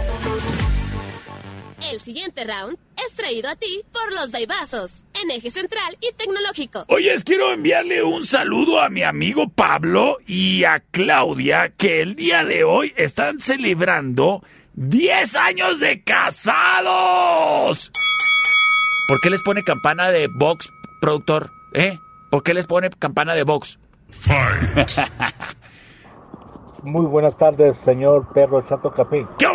El 1.91 1.99
siguiente 1.99 2.45
round 2.45 2.79
es 3.05 3.17
traído 3.17 3.49
a 3.49 3.57
ti 3.57 3.83
por 3.93 4.13
los 4.13 4.31
Daibazos, 4.31 4.93
en 5.21 5.31
eje 5.33 5.51
central 5.51 5.97
y 6.01 6.13
tecnológico. 6.13 6.85
Oyes, 6.87 7.25
quiero 7.25 7.53
enviarle 7.53 8.05
un 8.05 8.25
saludo 8.25 8.81
a 8.81 8.89
mi 8.89 9.03
amigo 9.03 9.49
Pablo 9.49 10.19
y 10.27 10.63
a 10.63 10.81
Claudia, 10.93 11.73
que 11.77 12.01
el 12.01 12.15
día 12.15 12.45
de 12.45 12.63
hoy 12.63 12.93
están 12.97 13.41
celebrando 13.41 14.45
10 14.75 15.35
años 15.35 15.81
de 15.81 16.03
casados. 16.05 17.91
¿Por 19.09 19.21
qué 19.21 19.31
les 19.31 19.43
pone 19.43 19.65
campana 19.65 20.11
de 20.11 20.29
box, 20.29 20.71
productor? 21.01 21.51
¿Eh? 21.75 21.99
¿Por 22.31 22.43
qué 22.43 22.55
les 22.55 22.67
pone 22.67 22.91
campana 22.91 23.35
de 23.35 23.43
box? 23.45 23.79
Muy 26.83 27.05
buenas 27.07 27.37
tardes, 27.37 27.77
señor 27.77 28.33
Perro 28.33 28.63
Chato 28.63 28.91
Capín. 28.93 29.27
¿Qué? 29.39 29.47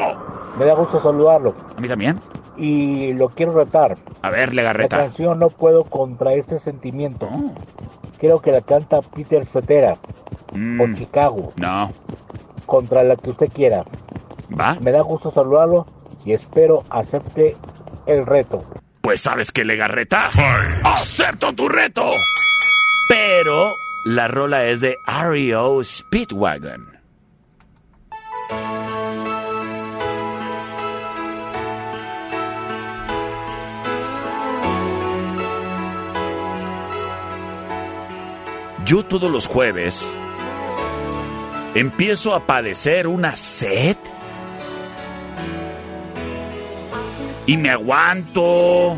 Me 0.59 0.65
da 0.65 0.73
gusto 0.75 0.99
saludarlo. 0.99 1.55
A 1.75 1.81
mí 1.81 1.87
también. 1.87 2.19
Y 2.57 3.13
lo 3.13 3.29
quiero 3.29 3.53
retar. 3.53 3.97
A 4.21 4.29
ver, 4.29 4.49
La 4.49 4.61
Legarreta. 4.61 4.97
canción 4.97 5.39
No 5.39 5.49
puedo 5.49 5.83
contra 5.85 6.33
este 6.33 6.59
sentimiento. 6.59 7.27
Creo 8.19 8.41
que 8.41 8.51
la 8.51 8.61
canta 8.61 9.01
Peter 9.01 9.45
Cetera 9.45 9.97
Mm, 10.53 10.79
o 10.79 10.93
Chicago. 10.93 11.51
No. 11.57 11.91
Contra 12.65 13.03
la 13.03 13.15
que 13.17 13.31
usted 13.31 13.51
quiera. 13.51 13.83
¿Va? 14.57 14.77
Me 14.79 14.91
da 14.91 15.01
gusto 15.01 15.29
saludarlo 15.31 15.85
y 16.23 16.31
espero 16.31 16.83
acepte 16.89 17.57
el 18.05 18.25
reto. 18.25 18.63
Pues 19.05 19.21
sabes 19.21 19.51
que 19.51 19.63
Legarreta. 19.63 20.31
¡Acepto 20.83 21.53
tu 21.53 21.69
reto! 21.69 22.09
Pero 23.07 23.75
la 24.03 24.27
rola 24.27 24.65
es 24.65 24.81
de 24.81 24.97
REO 25.05 25.83
Speedwagon. 25.83 26.97
Yo 38.85 39.05
todos 39.05 39.29
los 39.29 39.45
jueves 39.45 40.11
empiezo 41.75 42.33
a 42.33 42.47
padecer 42.47 43.05
una 43.05 43.35
sed 43.35 43.97
y 47.45 47.57
me 47.57 47.69
aguanto, 47.69 48.97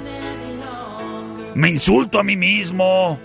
me 1.55 1.69
insulto 1.69 2.19
a 2.19 2.23
mí 2.23 2.35
mismo, 2.35 3.19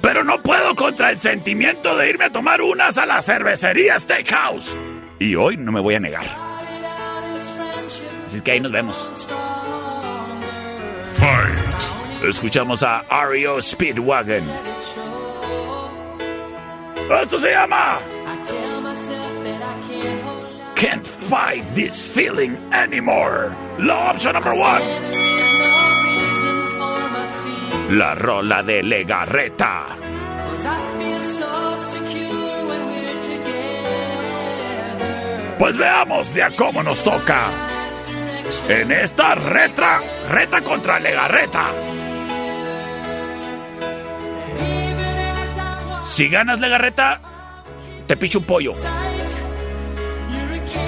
pero 0.00 0.22
no 0.22 0.42
puedo 0.42 0.74
contra 0.74 1.10
el 1.10 1.18
sentimiento 1.18 1.96
de 1.96 2.10
irme 2.10 2.26
a 2.26 2.30
tomar 2.30 2.60
unas 2.62 2.96
a 2.98 3.06
la 3.06 3.22
cervecería 3.22 3.98
Steakhouse. 3.98 4.74
Y 5.18 5.34
hoy 5.34 5.56
no 5.56 5.72
me 5.72 5.80
voy 5.80 5.94
a 5.94 6.00
negar. 6.00 6.26
Así 8.26 8.40
que 8.40 8.52
ahí 8.52 8.60
nos 8.60 8.72
vemos. 8.72 9.04
Escuchamos 12.22 12.82
a 12.82 13.04
REO 13.26 13.62
Speedwagon. 13.62 14.44
Esto 17.22 17.38
se 17.38 17.50
llama 17.50 18.00
Can't 20.74 21.15
Fight 21.28 21.74
This 21.74 22.04
Feeling 22.04 22.56
Anymore. 22.70 23.50
La 23.78 24.12
opción 24.12 24.34
number 24.34 24.52
one. 24.52 24.84
La 27.90 28.14
rola 28.14 28.62
de 28.62 28.82
Legarreta. 28.82 29.86
Pues 35.58 35.76
veamos 35.76 36.32
de 36.32 36.42
a 36.44 36.50
cómo 36.50 36.82
nos 36.84 37.02
toca. 37.02 37.48
En 38.68 38.92
esta 38.92 39.34
retra, 39.34 40.00
reta 40.30 40.60
contra 40.60 41.00
Legarreta. 41.00 41.70
Si 46.04 46.28
ganas 46.28 46.60
la 46.60 46.68
garreta, 46.68 47.20
te 48.06 48.16
picho 48.16 48.38
un 48.38 48.44
pollo. 48.44 48.74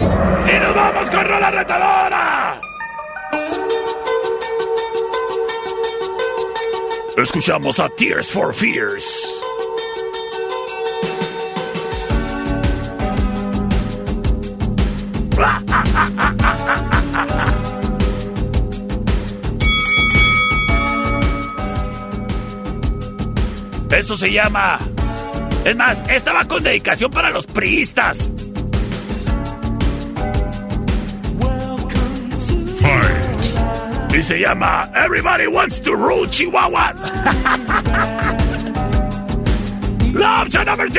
¡Y 0.00 0.58
nos 0.60 0.74
vamos 0.74 1.10
con 1.10 1.24
Rola 1.24 1.50
Retadora! 1.50 2.60
Escuchamos 7.16 7.80
a 7.80 7.88
Tears 7.88 8.30
for 8.30 8.54
Fears. 8.54 9.34
Esto 23.90 24.16
se 24.16 24.30
llama... 24.30 24.78
Es 25.64 25.76
más, 25.76 26.00
esta 26.08 26.32
va 26.32 26.44
con 26.44 26.62
dedicación 26.62 27.10
para 27.10 27.30
los 27.30 27.46
priistas. 27.46 28.30
Y 34.18 34.22
se 34.24 34.40
llama 34.40 34.90
Everybody 34.96 35.46
Wants 35.46 35.80
to 35.82 35.94
Rule 35.94 36.28
Chihuahua. 36.28 36.92
La 40.12 40.42
opción 40.42 40.66
number 40.66 40.90
two. 40.90 40.98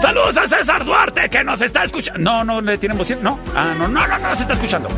Saludos 0.00 0.38
a 0.38 0.48
César 0.48 0.82
Duarte 0.86 1.28
que 1.28 1.44
nos 1.44 1.60
está 1.60 1.84
escuchando. 1.84 2.22
No, 2.22 2.42
no 2.42 2.62
le 2.62 2.78
tienen 2.78 2.96
voz. 2.96 3.10
No, 3.20 3.38
ah, 3.54 3.74
no, 3.78 3.86
no, 3.86 4.06
no, 4.06 4.18
no, 4.18 4.34
se 4.34 4.44
está 4.44 4.54
escuchando. 4.54 4.88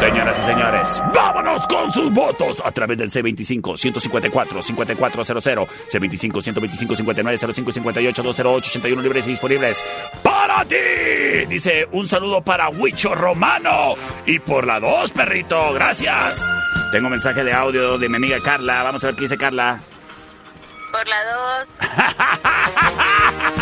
Señoras 0.00 0.36
y 0.38 0.42
señores, 0.46 1.02
vámonos 1.14 1.66
con 1.66 1.92
sus 1.92 2.10
votos 2.10 2.62
a 2.64 2.72
través 2.72 2.96
del 2.96 3.10
C25-154-5400, 3.10 5.68
C25-125-5905 5.92 7.70
58 7.70 8.22
208 8.22 8.70
81 8.70 9.02
libres 9.02 9.26
y 9.26 9.30
disponibles 9.32 9.84
para 10.22 10.64
ti. 10.64 10.76
Dice 11.50 11.86
un 11.92 12.08
saludo 12.08 12.40
para 12.40 12.70
Huicho 12.70 13.14
Romano 13.14 13.94
y 14.24 14.38
por 14.38 14.66
la 14.66 14.80
2, 14.80 15.10
perrito, 15.10 15.74
gracias. 15.74 16.46
Tengo 16.92 17.10
mensaje 17.10 17.44
de 17.44 17.52
audio 17.52 17.98
de 17.98 18.08
mi 18.08 18.16
amiga 18.16 18.38
Carla. 18.42 18.82
Vamos 18.82 19.04
a 19.04 19.08
ver 19.08 19.16
qué 19.16 19.24
dice 19.24 19.36
Carla. 19.36 19.82
Por 20.90 21.06
la 21.06 21.18
2. 21.60 21.68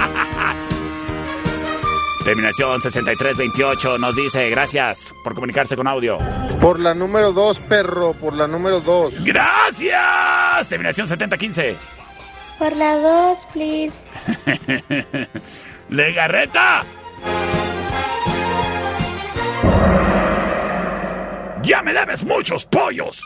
Terminación 2.25 2.81
6328 2.81 3.99
nos 3.99 4.15
dice 4.15 4.51
gracias 4.51 5.09
por 5.25 5.35
comunicarse 5.35 5.77
con 5.77 5.87
audio. 5.87 6.19
Por 6.61 6.79
la 6.79 6.95
número 6.95 7.33
2, 7.33 7.61
perro, 7.63 8.13
por 8.13 8.35
la 8.35 8.47
número 8.47 8.81
2. 8.81 9.25
Gracias. 9.25 10.69
Terminación 10.69 11.09
7015. 11.09 11.77
Por 12.59 12.77
la 12.77 12.99
2, 12.99 13.47
please. 13.53 14.01
Legarreta. 15.89 16.85
Ya 21.63 21.83
me 21.83 21.93
debes 21.93 22.25
muchos 22.25 22.67
pollos. 22.67 23.23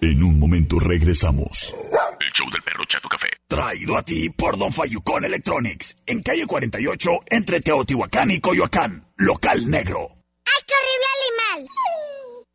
En 0.00 0.22
un 0.22 0.38
momento 0.38 0.78
regresamos. 0.78 1.74
El 2.18 2.32
show 2.32 2.50
del 2.50 2.62
perro 2.62 2.84
Chato 2.86 3.08
Café. 3.08 3.28
Traído 3.46 3.98
a 3.98 4.02
ti 4.02 4.30
por 4.30 4.56
Don 4.56 4.72
Fayucón 4.72 5.24
Electronics. 5.24 5.98
En 6.06 6.22
calle 6.22 6.46
48, 6.46 7.10
entre 7.26 7.60
Teotihuacán 7.60 8.30
y 8.30 8.40
Coyoacán. 8.40 9.06
Local 9.16 9.68
negro. 9.68 10.12
¡Ay, 10.46 10.64
qué 10.66 10.74
horrible 10.74 11.06
animal! 11.60 11.70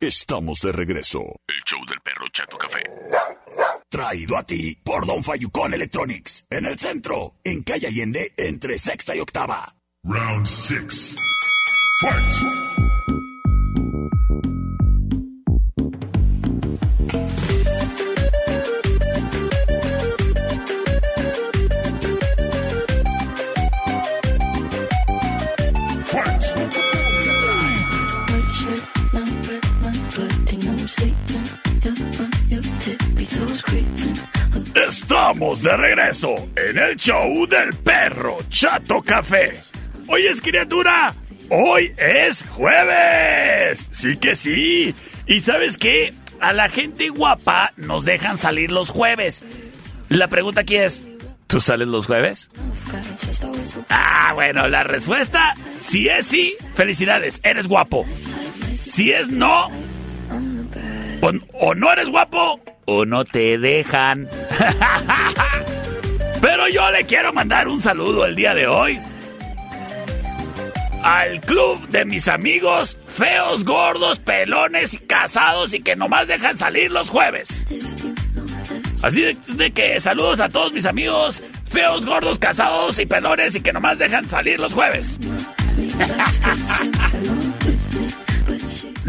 Estamos 0.00 0.60
de 0.62 0.72
regreso. 0.72 1.20
El 1.46 1.62
show 1.64 1.78
del 1.88 2.00
perro 2.00 2.26
Chato 2.32 2.58
Café. 2.58 2.82
Traído 3.88 4.36
a 4.36 4.42
ti 4.42 4.76
por 4.82 5.06
Don 5.06 5.22
Fayucón 5.22 5.74
Electronics. 5.74 6.44
En 6.50 6.66
el 6.66 6.76
centro, 6.76 7.36
en 7.44 7.62
calle 7.62 7.86
Allende, 7.86 8.32
entre 8.36 8.78
sexta 8.78 9.14
y 9.14 9.20
octava. 9.20 9.76
Round 10.02 10.46
6. 10.46 11.16
Fight! 12.00 12.32
Fight! 12.32 12.71
De 35.42 35.76
regreso 35.76 36.28
en 36.54 36.78
el 36.78 36.96
show 36.96 37.46
del 37.48 37.74
perro 37.82 38.38
Chato 38.48 39.02
Café. 39.02 39.60
Hoy 40.08 40.26
es 40.28 40.40
criatura, 40.40 41.12
hoy 41.50 41.92
es 41.96 42.44
jueves. 42.48 43.88
Sí 43.90 44.16
que 44.18 44.36
sí. 44.36 44.94
¿Y 45.26 45.40
sabes 45.40 45.78
qué? 45.78 46.14
A 46.40 46.52
la 46.52 46.68
gente 46.68 47.08
guapa 47.08 47.72
nos 47.76 48.04
dejan 48.04 48.38
salir 48.38 48.70
los 48.70 48.90
jueves. 48.90 49.42
La 50.08 50.28
pregunta 50.28 50.60
aquí 50.60 50.76
es, 50.76 51.02
¿tú 51.48 51.60
sales 51.60 51.88
los 51.88 52.06
jueves? 52.06 52.48
Ah, 53.88 54.30
bueno, 54.34 54.68
la 54.68 54.84
respuesta, 54.84 55.54
si 55.76 56.08
es 56.08 56.24
sí, 56.24 56.54
felicidades, 56.74 57.40
eres 57.42 57.66
guapo. 57.66 58.06
Si 58.76 59.10
es 59.10 59.28
no, 59.28 59.68
o, 61.22 61.74
no 61.74 61.92
eres 61.92 62.08
guapo, 62.08 62.60
o 62.86 63.04
no 63.04 63.24
te 63.24 63.58
dejan. 63.58 64.28
Pero 66.40 66.68
yo 66.68 66.90
le 66.90 67.04
quiero 67.04 67.32
mandar 67.32 67.68
un 67.68 67.80
saludo 67.80 68.26
el 68.26 68.34
día 68.34 68.54
de 68.54 68.66
hoy 68.66 69.00
al 71.04 71.40
club 71.40 71.88
de 71.88 72.04
mis 72.04 72.28
amigos 72.28 72.96
feos, 73.06 73.64
gordos, 73.64 74.18
pelones 74.18 74.94
y 74.94 74.98
casados 74.98 75.74
y 75.74 75.80
que 75.80 75.96
nomás 75.96 76.26
dejan 76.26 76.56
salir 76.56 76.90
los 76.90 77.10
jueves. 77.10 77.64
Así 79.02 79.22
de 79.22 79.72
que 79.72 80.00
saludos 80.00 80.40
a 80.40 80.48
todos 80.48 80.72
mis 80.72 80.86
amigos 80.86 81.42
feos, 81.68 82.06
gordos, 82.06 82.38
casados 82.38 82.98
y 82.98 83.06
pelones 83.06 83.54
y 83.54 83.60
que 83.60 83.72
nomás 83.72 83.98
dejan 83.98 84.28
salir 84.28 84.58
los 84.58 84.74
jueves. 84.74 85.16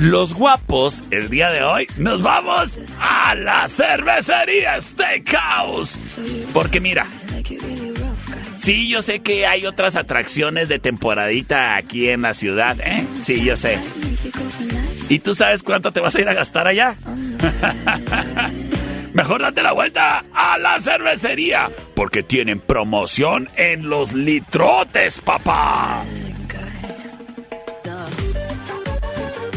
Los 0.04 0.34
guapos, 0.34 1.02
el 1.12 1.30
día 1.30 1.50
de 1.50 1.64
hoy, 1.64 1.88
nos 1.96 2.22
vamos 2.22 2.78
a 3.00 3.34
la 3.36 3.70
cervecería 3.70 4.82
Steakhouse. 4.82 5.98
Porque 6.54 6.82
mira, 6.82 7.08
sí, 8.58 8.90
yo 8.90 9.02
sé 9.02 9.22
que 9.22 9.48
hay 9.48 9.66
otras 9.66 9.96
atracciones 9.96 10.68
de 10.68 10.80
temporadita 10.80 11.78
aquí 11.78 12.10
en 12.10 12.24
la 12.24 12.34
ciudad, 12.34 12.76
¿eh? 12.82 13.08
Sí, 13.24 13.46
yo 13.46 13.56
sé. 13.56 13.80
¿Y 15.08 15.20
tú 15.20 15.36
sabes 15.36 15.64
cuánto 15.64 15.94
te 15.94 16.02
vas 16.02 16.14
a 16.16 16.20
ir 16.20 16.28
a 16.28 16.34
gastar 16.34 16.68
allá? 16.68 16.98
Mejor 19.14 19.42
date 19.42 19.64
la 19.64 19.72
vuelta 19.72 20.26
a 20.34 20.58
la 20.58 20.82
cervecería, 20.82 21.70
porque 21.96 22.24
tienen 22.24 22.60
promoción 22.60 23.48
en 23.56 23.88
los 23.88 24.12
litrotes, 24.12 25.22
papá. 25.22 26.04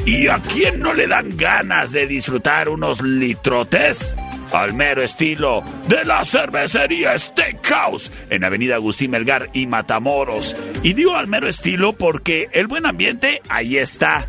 ¿Y 0.06 0.28
a 0.28 0.38
quién 0.38 0.78
no 0.78 0.94
le 0.94 1.08
dan 1.08 1.36
ganas 1.36 1.90
de 1.90 2.06
disfrutar 2.06 2.68
unos 2.68 3.02
litrotes? 3.02 4.14
Al 4.52 4.72
mero 4.72 5.02
estilo 5.02 5.64
de 5.88 6.04
la 6.04 6.24
cervecería 6.24 7.18
Steakhouse 7.18 8.12
en 8.30 8.44
Avenida 8.44 8.76
Agustín 8.76 9.10
Melgar 9.10 9.50
y 9.52 9.66
Matamoros. 9.66 10.54
Y 10.84 10.92
digo 10.92 11.16
al 11.16 11.26
mero 11.26 11.48
estilo 11.48 11.92
porque 11.92 12.48
el 12.52 12.68
buen 12.68 12.86
ambiente 12.86 13.42
ahí 13.48 13.78
está. 13.78 14.24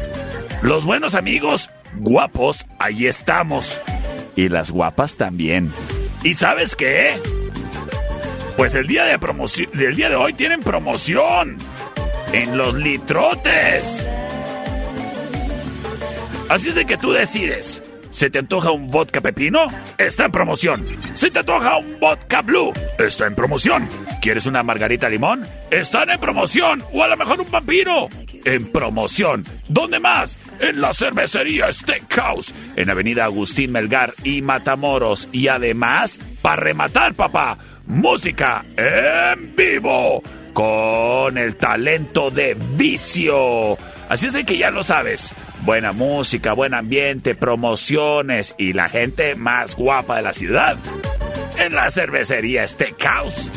Los 0.64 0.84
buenos 0.84 1.14
amigos 1.14 1.70
guapos 1.98 2.66
ahí 2.80 3.06
estamos. 3.06 3.80
Y 4.36 4.50
las 4.50 4.72
guapas 4.72 5.16
también. 5.16 5.72
¿Y 6.24 6.34
sabes 6.34 6.76
qué? 6.76 7.20
Pues 8.58 8.74
el 8.74 8.88
día 8.88 9.04
de 9.04 9.20
promoción, 9.20 9.70
el 9.80 9.96
día 9.96 10.10
de 10.10 10.16
hoy 10.16 10.34
tienen 10.34 10.62
promoción 10.62 11.58
en 12.34 12.58
los 12.58 12.74
litrotes. 12.74 14.08
Así 16.50 16.70
es 16.70 16.76
de 16.76 16.86
que 16.86 16.98
tú 16.98 17.12
decides. 17.12 17.84
¿Se 18.10 18.30
te 18.30 18.40
antoja 18.40 18.72
un 18.72 18.88
vodka 18.88 19.22
pepino? 19.22 19.68
Está 19.98 20.26
en 20.26 20.32
promoción. 20.32 20.86
¿Se 21.14 21.30
te 21.30 21.40
antoja 21.40 21.78
un 21.78 22.00
vodka 22.00 22.42
blue? 22.42 22.74
Está 22.98 23.28
en 23.28 23.36
promoción. 23.36 23.88
¿Quieres 24.22 24.46
una 24.46 24.64
margarita 24.64 25.10
limón? 25.10 25.46
Están 25.70 26.10
en 26.10 26.20
promoción. 26.20 26.84
O 26.94 27.04
a 27.04 27.08
lo 27.10 27.18
mejor 27.18 27.42
un 27.42 27.52
vampiro. 27.52 28.08
En 28.46 28.72
promoción. 28.72 29.44
¿Dónde 29.68 30.00
más? 30.00 30.40
En 30.60 30.82
la 30.82 30.94
cervecería 30.94 31.72
Steakhouse. 31.72 32.54
En 32.76 32.90
Avenida 32.90 33.26
Agustín 33.26 33.72
Melgar 33.72 34.14
y 34.24 34.42
Matamoros. 34.42 35.28
Y 35.34 35.50
además, 35.50 36.18
para 36.42 36.56
rematar, 36.56 37.14
papá, 37.14 37.58
música 37.86 38.64
en 38.78 39.54
vivo. 39.56 40.24
Con 40.54 41.38
el 41.38 41.56
talento 41.56 42.32
de 42.32 42.58
vicio. 42.76 43.78
Así 44.10 44.28
es 44.28 44.34
de 44.34 44.46
que 44.46 44.58
ya 44.58 44.72
lo 44.72 44.84
sabes. 44.84 45.36
Buena 45.62 45.92
música, 45.92 46.54
buen 46.54 46.74
ambiente, 46.74 47.36
promociones 47.36 48.56
y 48.58 48.74
la 48.74 48.90
gente 48.90 49.36
más 49.36 49.76
guapa 49.76 50.18
de 50.18 50.22
la 50.22 50.34
ciudad. 50.34 50.78
En 51.58 51.74
la 51.74 51.92
cervecería 51.92 52.68
Steakhouse. 52.68 53.52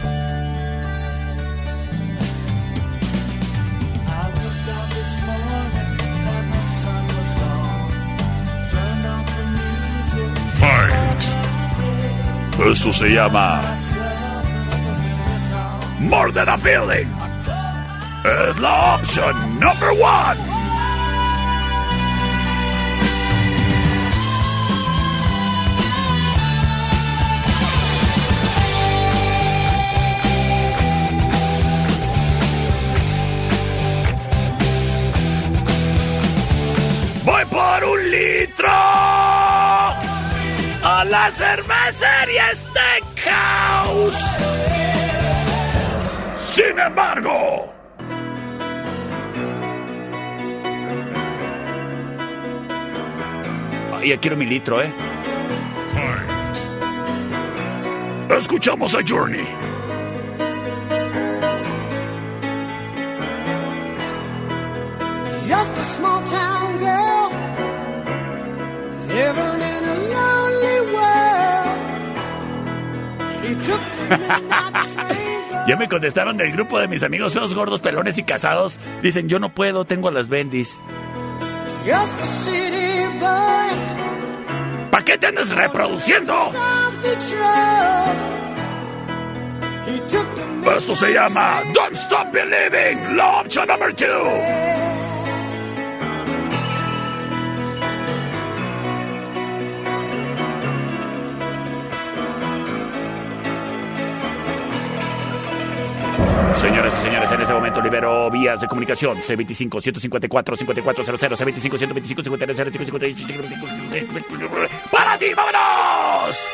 Esto 12.70 12.92
se 12.92 13.08
llama 13.08 13.60
More 15.98 16.32
Than 16.32 16.48
a 16.48 16.56
Feeling. 16.56 17.08
Es 18.24 18.58
la 18.58 18.94
opción 18.94 19.58
number 19.58 19.90
one. 19.90 20.51
la 41.12 41.30
cervecería 41.30 42.50
es 42.52 42.64
de 42.72 43.22
caos. 43.22 44.14
Sin 46.54 46.78
embargo, 46.78 47.70
ya 54.02 54.16
quiero 54.16 54.36
mi 54.38 54.46
litro, 54.46 54.80
¿eh? 54.80 54.90
Escuchamos 58.30 58.94
a 58.94 59.00
Journey. 59.06 59.46
Just 65.46 65.76
a 65.76 65.84
small 65.94 66.22
town 66.24 66.78
girl 66.78 67.28
living 69.08 69.60
in 69.74 69.84
a 69.84 69.94
love. 70.14 70.41
Ya 75.66 75.76
me 75.76 75.88
contestaron 75.88 76.36
del 76.36 76.50
grupo 76.52 76.80
de 76.80 76.88
mis 76.88 77.04
amigos 77.04 77.34
feos, 77.34 77.54
gordos, 77.54 77.80
pelones 77.80 78.18
y 78.18 78.24
casados. 78.24 78.80
Dicen, 79.00 79.28
yo 79.28 79.38
no 79.38 79.50
puedo, 79.54 79.84
tengo 79.84 80.08
a 80.08 80.10
las 80.10 80.28
bendis. 80.28 80.80
¿Para 84.90 85.04
qué 85.04 85.18
te 85.18 85.26
andas 85.28 85.50
reproduciendo? 85.50 86.34
Esto 90.76 90.94
se 90.96 91.12
llama 91.12 91.62
Don't 91.72 91.94
Stop 91.94 92.32
Believing, 92.32 93.16
la 93.16 93.40
opción 93.40 93.68
number 93.68 93.94
two. 93.94 94.81
Señoras 106.54 106.94
y 106.98 107.02
señores, 107.02 107.32
en 107.32 107.40
este 107.40 107.54
momento 107.54 107.80
libero 107.80 108.30
vías 108.30 108.60
de 108.60 108.68
comunicación 108.68 109.18
C25 109.18 109.80
154 109.80 110.56
5400 110.56 111.40
C25 111.40 111.78
125 111.78 112.22
53 112.22 112.56
55 112.72 112.98
¡Para 114.90 115.18
ti, 115.18 115.26
vámonos! 115.34 116.50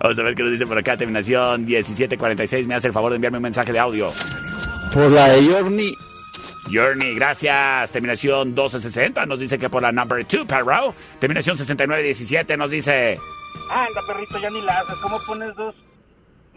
Vamos 0.00 0.18
a 0.18 0.22
ver 0.22 0.34
qué 0.34 0.42
nos 0.42 0.52
dice 0.52 0.66
por 0.66 0.78
acá. 0.78 0.96
Terminación 0.96 1.66
1746. 1.66 2.66
Me 2.66 2.74
hace 2.74 2.86
el 2.86 2.92
favor 2.92 3.10
de 3.10 3.16
enviarme 3.16 3.38
un 3.38 3.42
mensaje 3.42 3.72
de 3.72 3.78
audio. 3.78 4.10
Por 4.94 5.10
la 5.10 5.28
de 5.28 5.44
Journey. 5.44 5.92
Journey, 6.72 7.14
gracias. 7.16 7.90
Terminación 7.90 8.48
1260 8.48 9.26
nos 9.26 9.40
dice 9.40 9.58
que 9.58 9.68
por 9.68 9.82
la 9.82 9.92
number 9.92 10.26
2, 10.26 10.46
perro. 10.46 10.94
Terminación 11.18 11.58
6917 11.58 12.56
nos 12.56 12.70
dice. 12.70 13.18
Anda, 13.68 14.00
perrito, 14.06 14.38
ya 14.38 14.48
ni 14.48 14.62
la 14.62 14.78
haces. 14.78 14.96
¿Cómo 15.02 15.18
pones 15.26 15.54
dos 15.56 15.74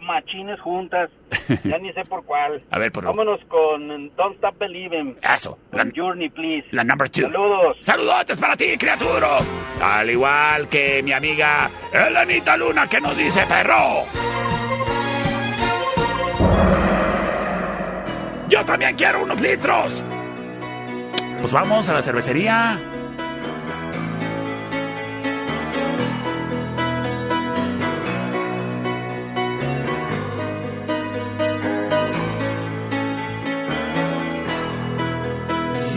machines 0.04 0.60
juntas? 0.60 1.10
Ya 1.64 1.78
ni 1.78 1.92
sé 1.92 2.04
por 2.06 2.24
cuál. 2.24 2.62
A 2.70 2.78
ver, 2.78 2.90
por 2.90 3.04
Vámonos 3.04 3.40
con 3.48 3.88
Don't 4.16 4.36
Stop 4.36 4.58
Believing. 4.58 5.18
Eso. 5.22 5.58
Con 5.70 5.92
Journey, 5.94 6.30
please. 6.30 6.66
La 6.70 6.84
number 6.84 7.10
2. 7.10 7.30
Saludos. 7.30 7.76
Saludotes 7.80 8.38
para 8.38 8.56
ti, 8.56 8.76
criatura. 8.78 9.38
Al 9.82 10.08
igual 10.08 10.68
que 10.68 11.02
mi 11.02 11.12
amiga 11.12 11.68
Elenita 11.92 12.56
Luna 12.56 12.86
que 12.86 13.00
nos 13.00 13.16
dice 13.16 13.44
perro. 13.46 14.04
Yo 18.48 18.64
también 18.64 18.94
quiero 18.96 19.22
unos 19.24 19.40
litros. 19.40 20.02
Pues 21.40 21.52
vamos 21.52 21.88
a 21.88 21.94
la 21.94 22.02
cervecería. 22.02 22.78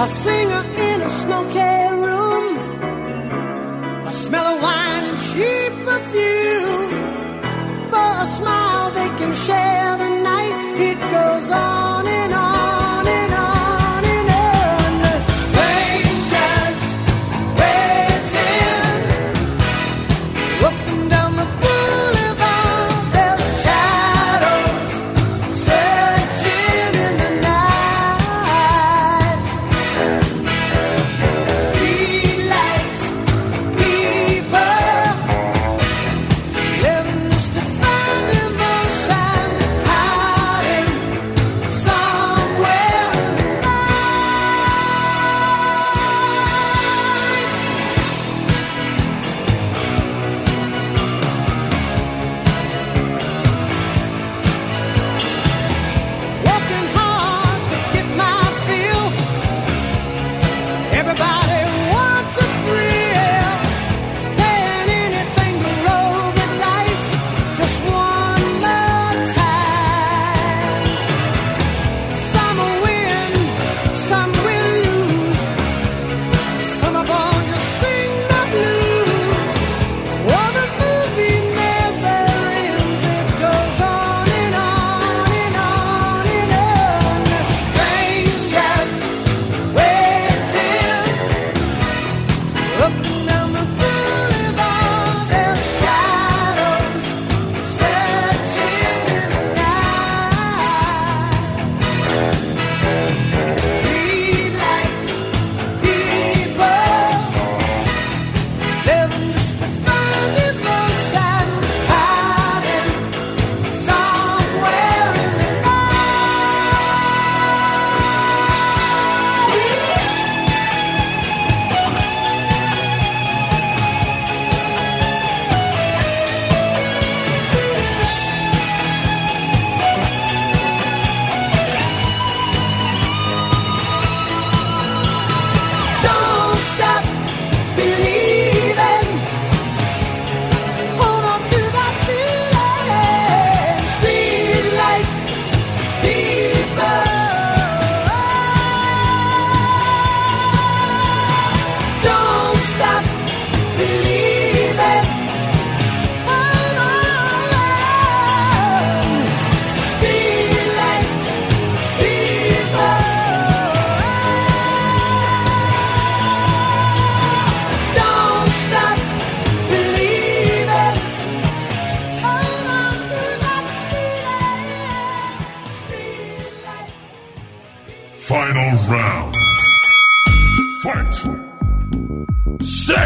A 0.00 0.06
singer 0.06 0.64
in 0.88 1.00
a 1.00 1.10
smoky 1.10 1.74
room. 2.04 2.44
A 4.06 4.12
smell 4.12 4.46
of 4.54 4.62
wine 4.62 5.04
and 5.10 5.18
cheap 5.28 5.72
perfume. 5.84 6.90
For 7.90 8.10
a 8.24 8.26
smile 8.38 8.90
they 8.92 9.08
can 9.18 9.34
share 9.34 9.96
the 9.98 10.10
night. 10.22 10.54
It 10.88 10.98
goes 11.00 11.50
on 11.50 11.87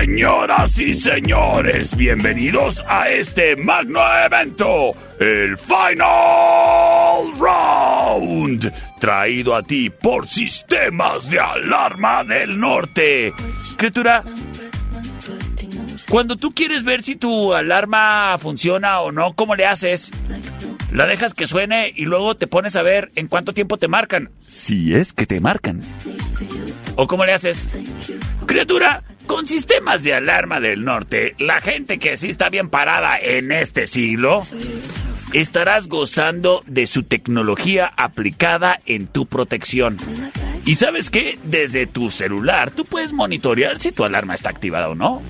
Señoras 0.04 0.80
y 0.80 0.94
señores, 0.94 1.96
bienvenidos 1.96 2.82
a 2.88 3.08
este 3.08 3.54
magno 3.54 4.00
evento, 4.26 4.90
el 5.20 5.56
Final 5.56 7.30
Round, 7.38 8.72
traído 8.98 9.54
a 9.54 9.62
ti 9.62 9.90
por 9.90 10.26
Sistemas 10.26 11.30
de 11.30 11.38
Alarma 11.38 12.24
del 12.24 12.58
Norte. 12.58 13.32
Criatura, 13.76 14.24
cuando 16.08 16.34
tú 16.34 16.52
quieres 16.52 16.82
ver 16.82 17.04
si 17.04 17.14
tu 17.14 17.54
alarma 17.54 18.36
funciona 18.40 19.02
o 19.02 19.12
no, 19.12 19.34
¿cómo 19.34 19.54
le 19.54 19.66
haces? 19.66 20.10
La 20.90 21.06
dejas 21.06 21.32
que 21.32 21.46
suene 21.46 21.92
y 21.94 22.06
luego 22.06 22.36
te 22.36 22.48
pones 22.48 22.74
a 22.74 22.82
ver 22.82 23.12
en 23.14 23.28
cuánto 23.28 23.54
tiempo 23.54 23.76
te 23.76 23.86
marcan. 23.86 24.30
Si 24.48 24.94
es 24.94 25.12
que 25.12 25.26
te 25.26 25.40
marcan. 25.40 25.80
¿O 26.96 27.06
cómo 27.06 27.24
le 27.24 27.34
haces? 27.34 27.68
Criatura, 28.46 29.04
con 29.26 29.46
sistemas 29.46 30.02
de 30.02 30.14
alarma 30.14 30.60
del 30.60 30.84
norte, 30.84 31.34
la 31.38 31.60
gente 31.60 31.98
que 31.98 32.16
sí 32.16 32.30
está 32.30 32.48
bien 32.48 32.68
parada 32.68 33.18
en 33.18 33.52
este 33.52 33.86
siglo, 33.86 34.44
estarás 35.32 35.88
gozando 35.88 36.62
de 36.66 36.86
su 36.86 37.04
tecnología 37.04 37.92
aplicada 37.96 38.78
en 38.86 39.06
tu 39.06 39.26
protección. 39.26 39.96
¿Y 40.64 40.76
sabes 40.76 41.10
qué? 41.10 41.38
Desde 41.44 41.86
tu 41.86 42.10
celular 42.10 42.70
tú 42.70 42.84
puedes 42.84 43.12
monitorear 43.12 43.78
si 43.78 43.92
tu 43.92 44.04
alarma 44.04 44.34
está 44.34 44.50
activada 44.50 44.88
o 44.90 44.94
no. 44.94 45.22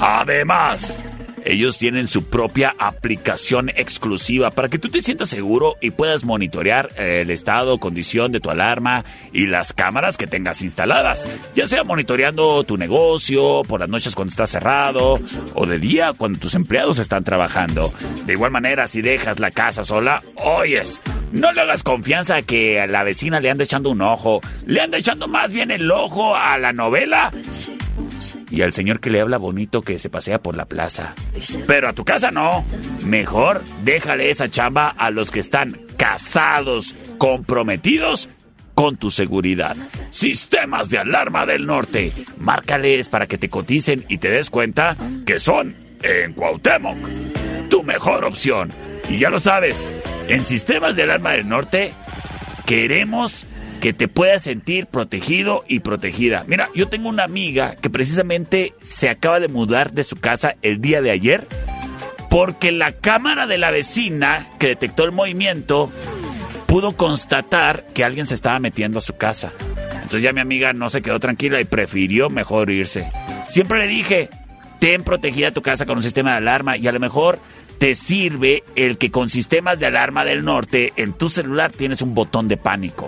Además, 0.00 0.98
ellos 1.46 1.78
tienen 1.78 2.08
su 2.08 2.28
propia 2.28 2.74
aplicación 2.78 3.70
exclusiva 3.70 4.50
para 4.50 4.68
que 4.68 4.78
tú 4.78 4.88
te 4.88 5.00
sientas 5.00 5.28
seguro 5.28 5.76
y 5.80 5.90
puedas 5.90 6.24
monitorear 6.24 6.90
eh, 6.98 7.20
el 7.22 7.30
estado, 7.30 7.78
condición 7.78 8.32
de 8.32 8.40
tu 8.40 8.50
alarma 8.50 9.04
y 9.32 9.46
las 9.46 9.72
cámaras 9.72 10.16
que 10.16 10.26
tengas 10.26 10.62
instaladas. 10.62 11.26
Ya 11.54 11.66
sea 11.66 11.84
monitoreando 11.84 12.64
tu 12.64 12.76
negocio, 12.76 13.62
por 13.68 13.80
las 13.80 13.88
noches 13.88 14.14
cuando 14.14 14.30
está 14.30 14.46
cerrado 14.46 15.20
o 15.54 15.66
de 15.66 15.78
día 15.78 16.12
cuando 16.16 16.38
tus 16.38 16.54
empleados 16.54 16.98
están 16.98 17.24
trabajando. 17.24 17.92
De 18.26 18.32
igual 18.32 18.50
manera, 18.50 18.88
si 18.88 19.00
dejas 19.00 19.38
la 19.38 19.50
casa 19.52 19.84
sola, 19.84 20.22
oyes, 20.36 21.00
no 21.32 21.52
le 21.52 21.60
hagas 21.60 21.82
confianza 21.82 22.36
a 22.36 22.42
que 22.42 22.80
a 22.80 22.86
la 22.86 23.04
vecina 23.04 23.40
le 23.40 23.50
ande 23.50 23.64
echando 23.64 23.90
un 23.90 24.02
ojo. 24.02 24.40
Le 24.66 24.80
anda 24.80 24.98
echando 24.98 25.28
más 25.28 25.52
bien 25.52 25.70
el 25.70 25.90
ojo 25.90 26.34
a 26.34 26.58
la 26.58 26.72
novela 26.72 27.30
y 28.56 28.62
al 28.62 28.72
señor 28.72 29.00
que 29.00 29.10
le 29.10 29.20
habla 29.20 29.36
bonito 29.36 29.82
que 29.82 29.98
se 29.98 30.08
pasea 30.08 30.42
por 30.42 30.56
la 30.56 30.64
plaza. 30.64 31.14
Pero 31.66 31.88
a 31.90 31.92
tu 31.92 32.06
casa 32.06 32.30
no. 32.30 32.64
Mejor 33.04 33.62
déjale 33.84 34.30
esa 34.30 34.48
chamba 34.48 34.88
a 34.96 35.10
los 35.10 35.30
que 35.30 35.40
están 35.40 35.78
casados, 35.98 36.94
comprometidos 37.18 38.30
con 38.74 38.96
tu 38.96 39.10
seguridad. 39.10 39.76
Sistemas 40.08 40.88
de 40.88 40.98
alarma 40.98 41.44
del 41.44 41.66
norte. 41.66 42.12
Márcales 42.38 43.10
para 43.10 43.26
que 43.26 43.36
te 43.36 43.50
coticen 43.50 44.06
y 44.08 44.16
te 44.16 44.30
des 44.30 44.48
cuenta 44.48 44.96
que 45.26 45.38
son 45.38 45.76
en 46.02 46.32
Cuauhtémoc. 46.32 46.96
Tu 47.68 47.82
mejor 47.82 48.24
opción. 48.24 48.72
Y 49.10 49.18
ya 49.18 49.28
lo 49.28 49.38
sabes, 49.38 49.94
en 50.28 50.42
Sistemas 50.46 50.96
de 50.96 51.02
alarma 51.02 51.32
del 51.32 51.46
norte 51.46 51.92
queremos 52.64 53.46
que 53.86 53.92
te 53.92 54.08
puedas 54.08 54.42
sentir 54.42 54.86
protegido 54.86 55.62
y 55.68 55.78
protegida. 55.78 56.42
Mira, 56.48 56.68
yo 56.74 56.88
tengo 56.88 57.08
una 57.08 57.22
amiga 57.22 57.76
que 57.76 57.88
precisamente 57.88 58.74
se 58.82 59.08
acaba 59.08 59.38
de 59.38 59.46
mudar 59.46 59.92
de 59.92 60.02
su 60.02 60.16
casa 60.16 60.56
el 60.62 60.80
día 60.80 61.00
de 61.00 61.12
ayer 61.12 61.46
porque 62.28 62.72
la 62.72 62.90
cámara 62.90 63.46
de 63.46 63.58
la 63.58 63.70
vecina 63.70 64.48
que 64.58 64.66
detectó 64.66 65.04
el 65.04 65.12
movimiento 65.12 65.92
pudo 66.66 66.96
constatar 66.96 67.84
que 67.94 68.02
alguien 68.02 68.26
se 68.26 68.34
estaba 68.34 68.58
metiendo 68.58 68.98
a 68.98 69.02
su 69.02 69.16
casa. 69.16 69.52
Entonces 69.92 70.22
ya 70.22 70.32
mi 70.32 70.40
amiga 70.40 70.72
no 70.72 70.90
se 70.90 71.00
quedó 71.00 71.20
tranquila 71.20 71.60
y 71.60 71.64
prefirió 71.64 72.28
mejor 72.28 72.72
irse. 72.72 73.08
Siempre 73.46 73.78
le 73.78 73.86
dije, 73.86 74.30
ten 74.80 75.04
protegida 75.04 75.52
tu 75.52 75.62
casa 75.62 75.86
con 75.86 75.98
un 75.98 76.02
sistema 76.02 76.32
de 76.32 76.38
alarma 76.38 76.76
y 76.76 76.88
a 76.88 76.92
lo 76.92 76.98
mejor 76.98 77.38
te 77.78 77.94
sirve 77.94 78.64
el 78.74 78.98
que 78.98 79.12
con 79.12 79.30
sistemas 79.30 79.78
de 79.78 79.86
alarma 79.86 80.24
del 80.24 80.44
norte 80.44 80.92
en 80.96 81.12
tu 81.12 81.28
celular 81.28 81.70
tienes 81.70 82.02
un 82.02 82.14
botón 82.14 82.48
de 82.48 82.56
pánico. 82.56 83.06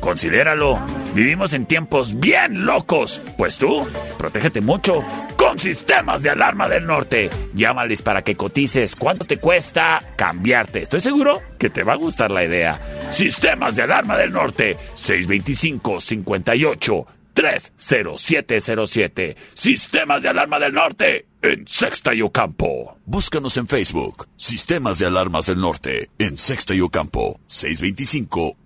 Considéralo. 0.00 0.78
Vivimos 1.14 1.54
en 1.54 1.66
tiempos 1.66 2.18
bien 2.18 2.64
locos. 2.64 3.20
Pues 3.36 3.58
tú, 3.58 3.86
protégete 4.18 4.60
mucho 4.60 5.04
con 5.36 5.58
sistemas 5.58 6.22
de 6.22 6.30
alarma 6.30 6.68
del 6.68 6.86
norte. 6.86 7.30
Llámales 7.54 8.02
para 8.02 8.22
que 8.22 8.36
cotices 8.36 8.96
cuánto 8.96 9.24
te 9.24 9.38
cuesta 9.38 10.00
cambiarte. 10.16 10.82
Estoy 10.82 11.00
seguro 11.00 11.40
que 11.58 11.70
te 11.70 11.82
va 11.82 11.94
a 11.94 11.96
gustar 11.96 12.30
la 12.30 12.44
idea. 12.44 12.80
Sistemas 13.10 13.76
de 13.76 13.82
alarma 13.82 14.16
del 14.16 14.32
norte. 14.32 14.76
625 14.94 16.00
58 16.00 17.06
30707. 17.34 19.36
Sistemas 19.54 20.22
de 20.22 20.28
alarma 20.28 20.58
del 20.58 20.72
norte 20.72 21.26
en 21.42 21.66
Sexta 21.66 22.14
y 22.14 22.22
Ocampo. 22.22 22.96
Búscanos 23.06 23.56
en 23.56 23.66
Facebook, 23.66 24.28
Sistemas 24.36 24.98
de 24.98 25.06
Alarmas 25.06 25.46
del 25.46 25.58
Norte, 25.58 26.10
en 26.18 26.36
Sexta 26.36 26.74
y 26.74 26.80
Ocampo, 26.80 27.40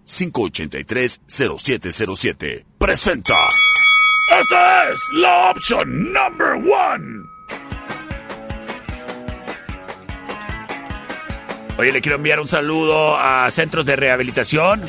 625-583-0707. 0.07 2.65
Presenta. 2.79 3.35
Esta 4.41 4.91
es 4.91 5.01
la 5.13 5.51
opción 5.51 6.13
number 6.13 6.55
one. 6.55 7.25
Oye, 11.77 11.93
le 11.93 12.01
quiero 12.01 12.17
enviar 12.17 12.39
un 12.39 12.47
saludo 12.47 13.19
a 13.19 13.51
centros 13.51 13.85
de 13.85 13.97
rehabilitación, 13.97 14.83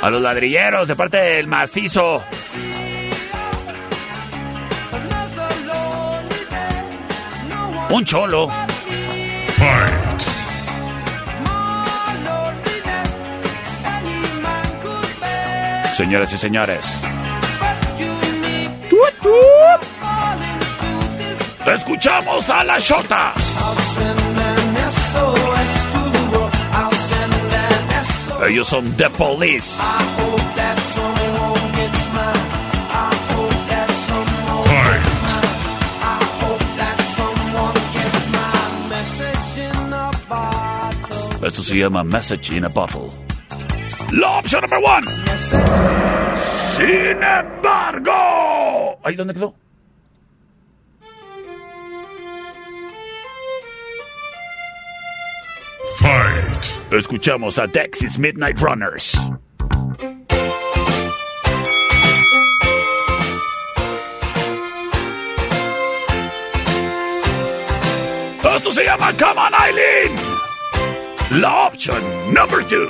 a 0.00 0.10
los 0.10 0.22
ladrilleros 0.22 0.88
de 0.88 0.96
parte 0.96 1.18
del 1.18 1.46
macizo. 1.46 2.24
Un 7.90 8.04
cholo. 8.04 8.48
Señoras 15.96 16.30
y 16.30 16.36
señores. 16.36 16.84
Escuchamos 21.74 22.50
a 22.50 22.64
la 22.64 22.78
Shota. 22.78 23.32
Ellos 28.46 28.68
son 28.68 28.94
The 28.98 29.08
Police. 29.08 29.80
Esto 41.42 41.62
se 41.62 41.78
llama 41.78 42.04
Message 42.04 42.54
in 42.54 42.66
a 42.66 42.68
Bottle. 42.68 43.25
La 44.12 44.38
opción 44.38 44.62
number 44.62 44.78
one. 44.82 45.06
Sin 46.76 47.22
embargo. 47.22 48.98
¿Ahí 49.04 49.14
dónde 49.14 49.34
quedó? 49.34 49.54
Fight. 55.98 56.92
Escuchamos 56.92 57.58
a 57.58 57.66
Dexys 57.66 58.18
Midnight 58.18 58.58
Runners. 58.60 59.18
Esto 68.56 68.72
se 68.72 68.84
llama 68.84 69.12
Come 69.18 69.38
on 69.38 69.52
Eileen. 69.54 70.16
La 71.40 71.66
opción 71.66 72.02
number 72.32 72.66
two. 72.66 72.88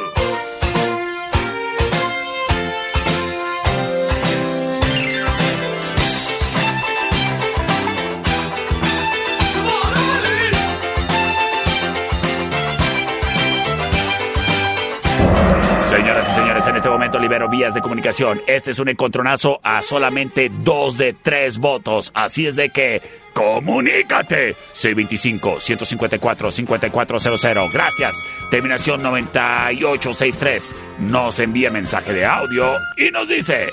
Señoras 15.88 16.28
y 16.28 16.32
señores, 16.32 16.66
en 16.66 16.76
este 16.76 16.88
momento 16.88 17.18
libero 17.18 17.48
vías 17.48 17.72
de 17.72 17.80
comunicación. 17.80 18.42
Este 18.48 18.72
es 18.72 18.78
un 18.80 18.88
encontronazo 18.88 19.60
a 19.62 19.82
solamente 19.82 20.50
dos 20.50 20.98
de 20.98 21.12
tres 21.12 21.58
votos. 21.58 22.10
Así 22.12 22.44
es 22.46 22.56
de 22.56 22.70
que, 22.70 23.00
comunícate. 23.32 24.56
625-154-5400. 24.74 27.72
Gracias. 27.72 28.24
Terminación 28.50 29.00
9863. 29.02 30.74
Nos 30.98 31.38
envía 31.38 31.70
mensaje 31.70 32.12
de 32.12 32.26
audio 32.26 32.76
y 32.96 33.10
nos 33.12 33.28
dice... 33.28 33.72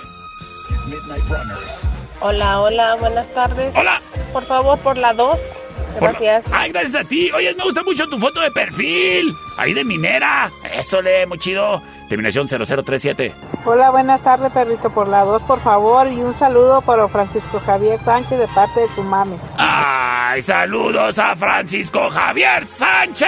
Hola, 2.19 2.59
hola, 2.61 2.95
buenas 2.95 3.33
tardes. 3.33 3.75
Hola. 3.75 4.01
Por 4.31 4.45
favor, 4.45 4.77
por 4.79 4.97
la 4.97 5.13
2. 5.13 5.57
Gracias. 5.99 6.45
Ay, 6.51 6.71
gracias 6.71 6.95
a 6.95 7.03
ti. 7.07 7.31
Oye, 7.31 7.53
me 7.55 7.63
gusta 7.63 7.81
mucho 7.83 8.07
tu 8.07 8.19
foto 8.19 8.39
de 8.39 8.51
perfil. 8.51 9.33
Ahí 9.57 9.73
de 9.73 9.83
minera. 9.83 10.51
Eso 10.73 11.01
le, 11.01 11.25
muy 11.25 11.39
chido. 11.39 11.81
Terminación 12.13 12.47
0037. 12.47 13.33
Hola, 13.65 13.89
buenas 13.89 14.21
tardes, 14.21 14.51
perrito, 14.51 14.91
por 14.91 15.07
la 15.07 15.21
2, 15.21 15.41
por 15.43 15.59
favor. 15.61 16.11
Y 16.11 16.21
un 16.21 16.35
saludo 16.35 16.83
para 16.83 17.07
Francisco 17.07 17.59
Javier 17.59 17.97
Sánchez 17.97 18.37
de 18.37 18.47
parte 18.49 18.81
de 18.81 18.87
su 18.89 19.01
mami. 19.01 19.35
¡Ay, 19.57 20.39
saludos 20.43 21.17
a 21.17 21.35
Francisco 21.35 22.11
Javier 22.11 22.67
Sánchez! 22.67 23.27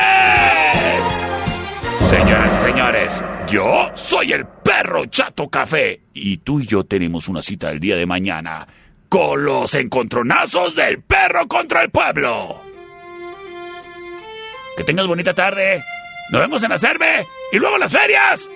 Señoras 1.98 2.56
y 2.56 2.64
señores, 2.64 3.24
yo 3.48 3.90
soy 3.96 4.34
el 4.34 4.46
perro 4.46 5.08
Chato 5.08 5.50
Café 5.50 6.02
y 6.14 6.38
tú 6.38 6.60
y 6.60 6.68
yo 6.68 6.84
tenemos 6.84 7.28
una 7.28 7.42
cita 7.42 7.72
el 7.72 7.80
día 7.80 7.96
de 7.96 8.06
mañana 8.06 8.68
con 9.10 9.44
los 9.46 9.74
encontronazos 9.74 10.76
del 10.76 11.02
perro 11.02 11.48
contra 11.48 11.82
el 11.82 11.90
pueblo. 11.90 12.62
Que 14.78 14.84
tengas 14.84 15.08
bonita 15.08 15.34
tarde. 15.34 15.84
Nos 16.30 16.42
vemos 16.42 16.62
en 16.64 16.70
la 16.70 16.78
Cerve 16.78 17.26
y 17.52 17.58
luego 17.58 17.78
en 17.78 17.82
las 17.82 17.92
ferias. 17.92 18.48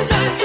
Every 0.00 0.38
day. 0.38 0.39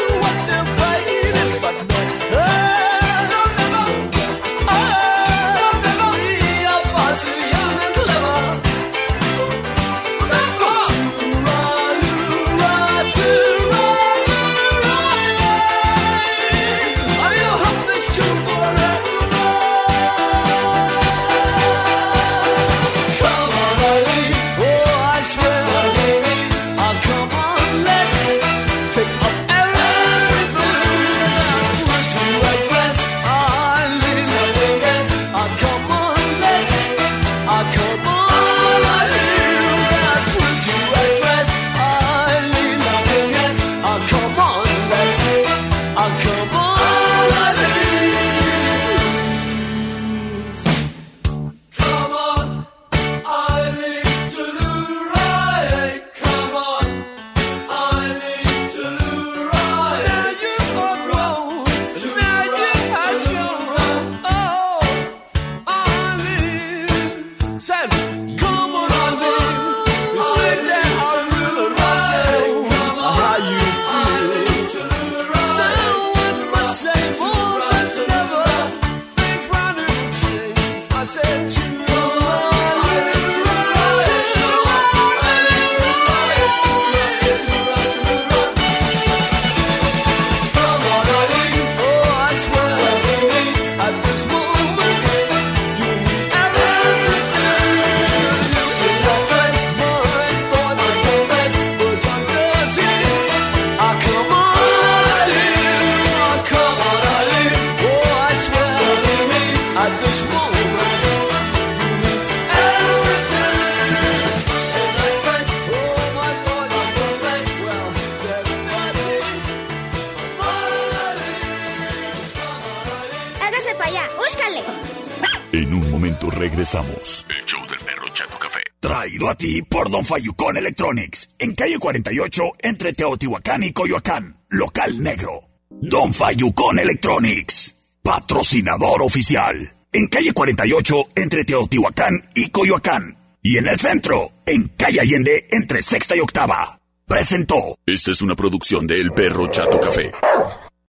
Fayucón 130.06 130.57
Electronics. 130.57 131.30
En 131.40 131.56
calle 131.56 131.77
48, 131.80 132.44
entre 132.60 132.94
Teotihuacán 132.94 133.64
y 133.64 133.73
Coyoacán. 133.73 134.38
Local 134.49 135.02
negro. 135.02 135.41
Don 135.69 136.14
Fayucón 136.14 136.80
Electronics. 136.80 137.76
Patrocinador 138.02 139.02
oficial. 139.02 139.73
En 139.91 140.07
calle 140.07 140.34
48, 140.34 140.95
entre 141.15 141.44
Teotihuacán 141.44 142.30
y 142.36 142.49
Coyoacán. 142.49 143.18
Y 143.41 143.57
en 143.57 143.68
el 143.68 143.80
centro, 143.80 144.32
en 144.45 144.69
calle 144.69 145.02
Allende, 145.02 145.48
entre 145.52 145.82
sexta 145.82 146.15
y 146.15 146.19
octava. 146.19 146.80
Presentó. 147.07 147.77
Esta 147.86 148.11
es 148.11 148.22
una 148.22 148.36
producción 148.36 148.88
de 148.88 148.99
El 148.99 149.11
Perro 149.11 149.48
Chato 149.48 149.80
Café. 149.80 150.11